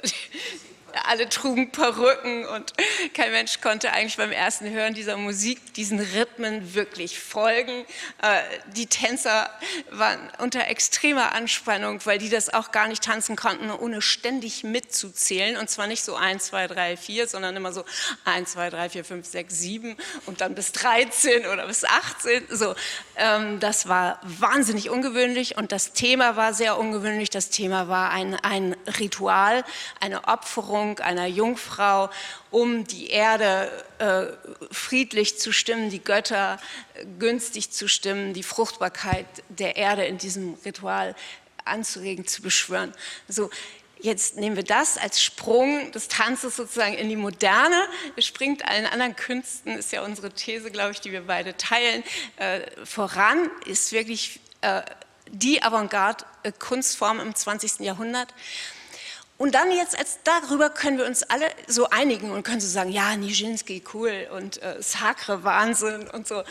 alle 1.09 1.29
trugen 1.29 1.71
Perücken 1.73 2.47
und 2.47 2.73
kein 3.15 3.33
Mensch 3.33 3.61
konnte 3.61 3.93
eigentlich 3.93 4.17
beim 4.17 4.33
ersten 4.33 4.71
Hören 4.71 4.95
dieser 4.95 5.17
Musik 5.17 5.75
diesen 5.75 6.01
Rhythmen 6.01 6.75
wirklich 6.75 7.19
folgen. 7.21 7.85
Äh, 8.23 8.41
die 8.75 8.87
Tänzer 8.87 9.51
waren 9.91 10.31
unter 10.39 10.67
extremer 10.69 11.33
Anspannung, 11.33 12.01
weil 12.05 12.19
die 12.19 12.29
das 12.29 12.53
auch 12.53 12.73
gar 12.73 12.89
nicht 12.89 13.03
tanzen 13.03 13.37
konnten, 13.37 13.71
ohne 13.71 14.03
ständig 14.03 14.65
mitzuzählen. 14.65 15.57
Und 15.57 15.71
zwar 15.71 15.87
nicht 15.87 16.03
so 16.03 16.17
1, 16.17 16.47
2, 16.47 16.67
3, 16.67 16.97
4, 16.97 17.29
sondern 17.29 17.57
immer 17.57 17.73
so 17.73 17.85
1, 18.25 18.53
2, 18.53 18.71
3, 18.71 18.91
4, 18.91 19.05
5, 19.05 19.27
6, 19.27 19.59
7 19.59 19.97
und 20.27 20.41
dann 20.41 20.55
bis 20.55 20.73
13 20.73 21.47
oder 21.47 21.67
bis 21.67 21.85
18. 21.85 22.47
So, 22.51 22.75
ähm, 23.17 23.61
das 23.61 23.89
war 23.89 24.21
wahnsinnig 24.23 24.91
ungewöhnlich 24.91 25.57
und 25.57 25.73
das 25.73 25.93
Thema 25.93 26.37
war 26.37 26.55
sehr 26.55 26.79
ungewöhnlich. 26.79 27.31
Das 27.31 27.51
Thema 27.51 27.89
war 27.89 28.11
ein, 28.11 28.35
ein 28.35 28.77
Ritual, 28.99 29.65
eine 30.01 30.25
Opferung 30.25 30.80
Opferung 30.81 30.99
einer 31.01 31.27
Jungfrau, 31.27 32.11
um 32.51 32.87
die 32.87 33.09
Erde 33.09 33.71
äh, 33.99 34.27
friedlich 34.73 35.39
zu 35.39 35.53
stimmen, 35.53 35.91
die 35.91 36.03
Götter 36.03 36.59
äh, 36.95 37.05
günstig 37.19 37.71
zu 37.71 37.89
stimmen, 37.89 38.33
die 38.33 38.43
Fruchtbarkeit 38.43 39.27
der 39.49 39.77
Erde 39.77 40.05
in 40.05 40.19
diesem 40.19 40.55
Ritual 40.65 41.15
anzuregen, 41.65 42.27
zu 42.27 42.43
beschwören. 42.43 42.93
So, 43.29 43.51
Jetzt 44.03 44.37
nehmen 44.37 44.57
wir 44.57 44.63
das 44.63 44.97
als 44.97 45.23
Sprung 45.23 45.93
des 45.93 46.09
Tanzes 46.09 46.57
sozusagen 46.57 46.95
in 46.95 47.11
die 47.11 47.17
Moderne. 47.17 47.77
Es 48.17 48.25
springt 48.25 48.67
allen 48.67 48.87
anderen 48.87 49.15
Künsten, 49.15 49.77
ist 49.77 49.93
ja 49.93 50.03
unsere 50.03 50.31
These, 50.31 50.71
glaube 50.71 50.93
ich, 50.93 51.03
die 51.03 51.13
wir 51.13 51.27
beide 51.27 51.55
teilen, 51.59 52.03
äh, 52.37 52.63
voran, 52.83 53.51
ist 53.67 53.93
wirklich 53.93 54.41
äh, 54.63 54.81
die 55.31 55.63
Avantgarde-Kunstform 55.63 57.21
im 57.21 57.35
20. 57.35 57.81
Jahrhundert. 57.81 58.33
Und 59.41 59.55
dann 59.55 59.73
jetzt, 59.73 59.99
als 59.99 60.19
darüber 60.23 60.69
können 60.69 60.99
wir 60.99 61.07
uns 61.07 61.23
alle 61.23 61.47
so 61.67 61.89
einigen 61.89 62.31
und 62.31 62.43
können 62.43 62.61
so 62.61 62.69
sagen, 62.69 62.93
ja, 62.93 63.17
Nijinsky, 63.17 63.83
cool 63.95 64.29
und 64.37 64.63
äh, 64.63 64.83
Sacre, 64.83 65.45
Wahnsinn 65.45 66.11
und 66.11 66.29
so. 66.29 66.43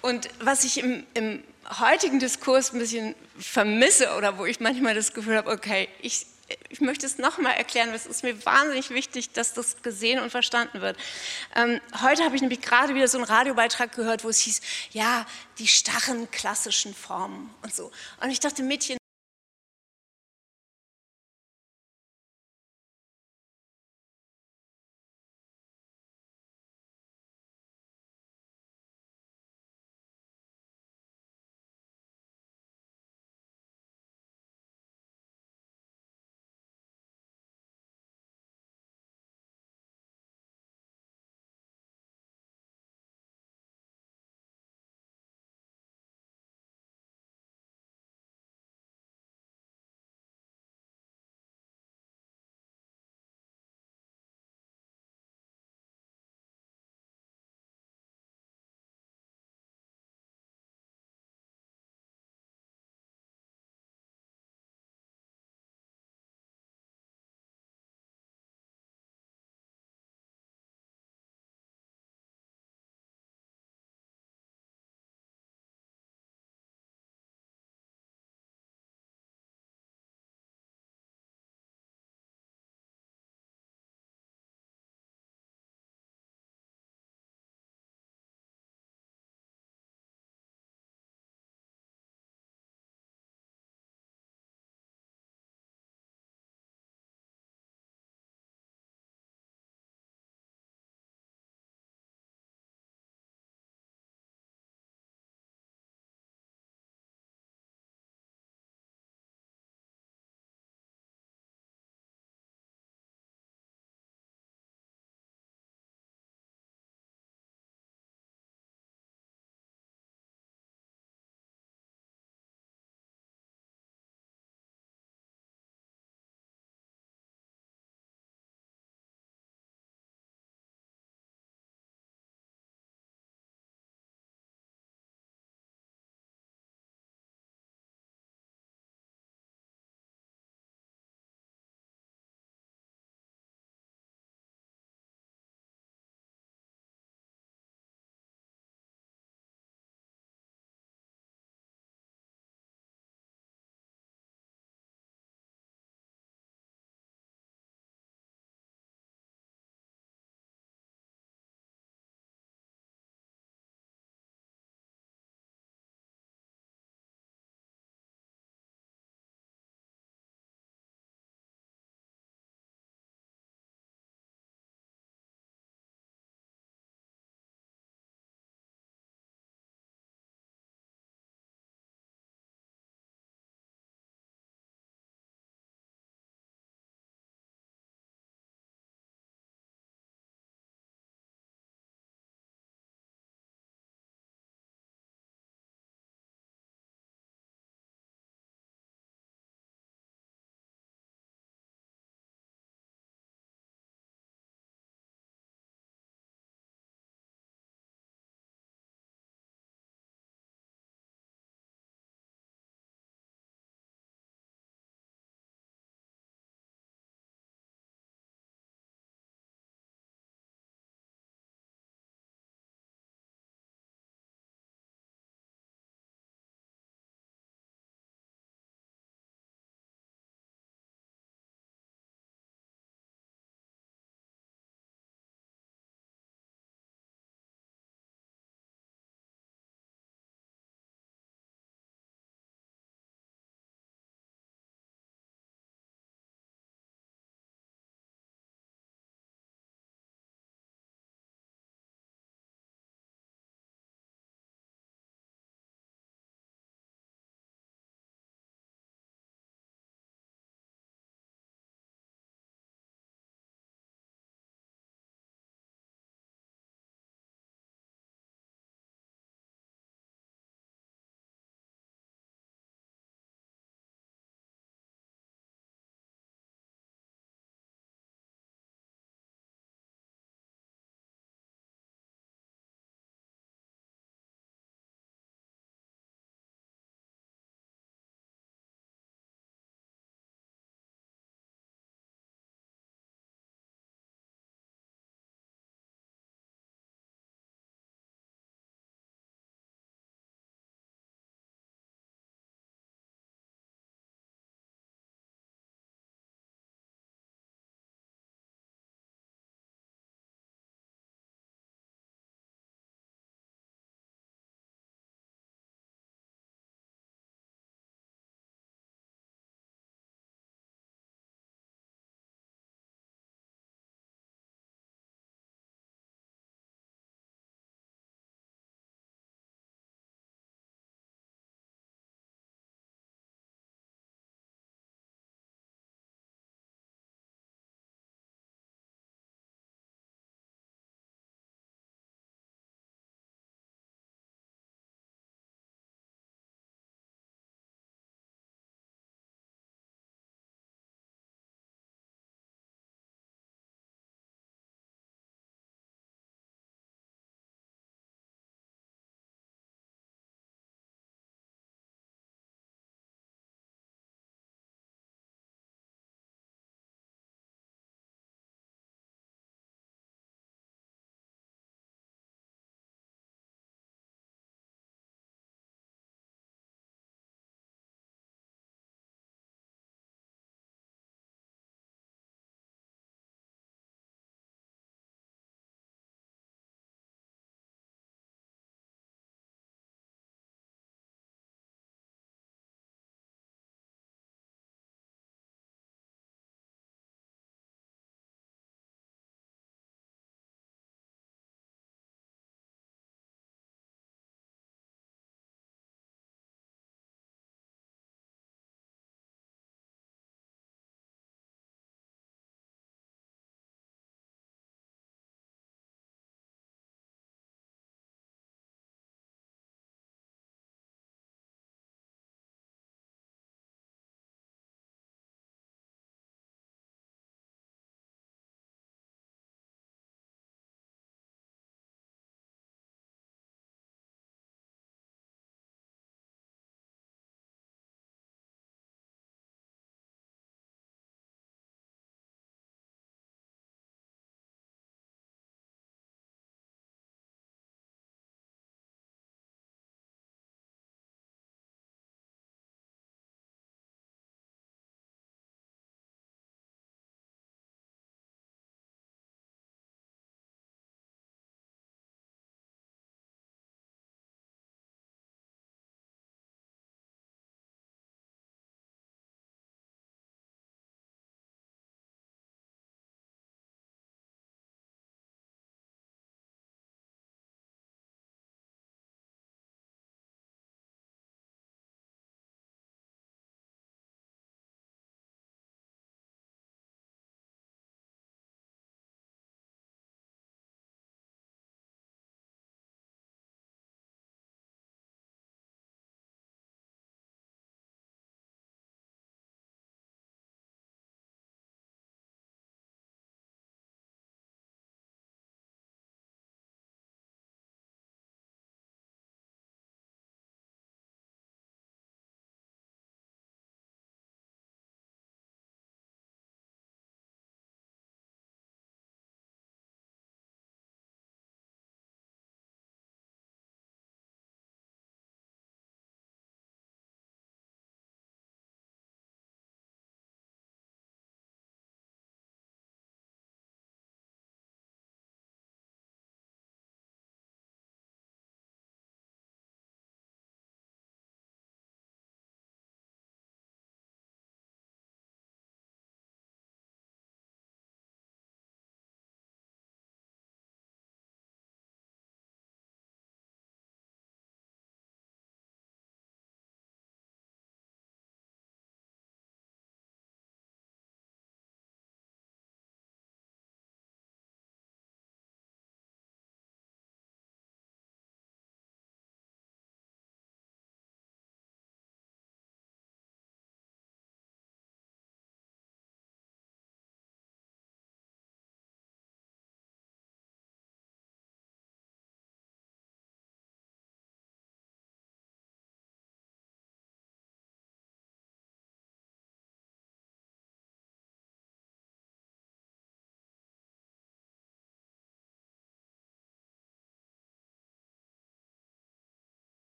Und 0.00 0.28
was 0.38 0.62
ich 0.62 0.78
im, 0.78 1.04
im 1.14 1.42
heutigen 1.80 2.20
Diskurs 2.20 2.72
ein 2.72 2.78
bisschen 2.78 3.16
vermisse 3.36 4.14
oder 4.16 4.38
wo 4.38 4.46
ich 4.46 4.60
manchmal 4.60 4.94
das 4.94 5.12
Gefühl 5.12 5.36
habe, 5.36 5.50
okay, 5.50 5.88
ich, 6.00 6.24
ich 6.68 6.80
möchte 6.80 7.04
es 7.04 7.18
nochmal 7.18 7.54
erklären, 7.54 7.92
es 7.92 8.06
ist 8.06 8.22
mir 8.22 8.46
wahnsinnig 8.46 8.90
wichtig, 8.90 9.32
dass 9.32 9.52
das 9.52 9.82
gesehen 9.82 10.20
und 10.20 10.30
verstanden 10.30 10.80
wird. 10.80 10.96
Ähm, 11.56 11.80
heute 12.00 12.22
habe 12.22 12.36
ich 12.36 12.42
nämlich 12.42 12.60
gerade 12.60 12.94
wieder 12.94 13.08
so 13.08 13.18
einen 13.18 13.26
Radiobeitrag 13.26 13.90
gehört, 13.90 14.22
wo 14.22 14.28
es 14.28 14.38
hieß, 14.38 14.60
ja, 14.92 15.26
die 15.58 15.66
starren 15.66 16.30
klassischen 16.30 16.94
Formen 16.94 17.52
und 17.62 17.74
so. 17.74 17.90
Und 18.22 18.30
ich 18.30 18.38
dachte, 18.38 18.62
Mädchen, 18.62 18.98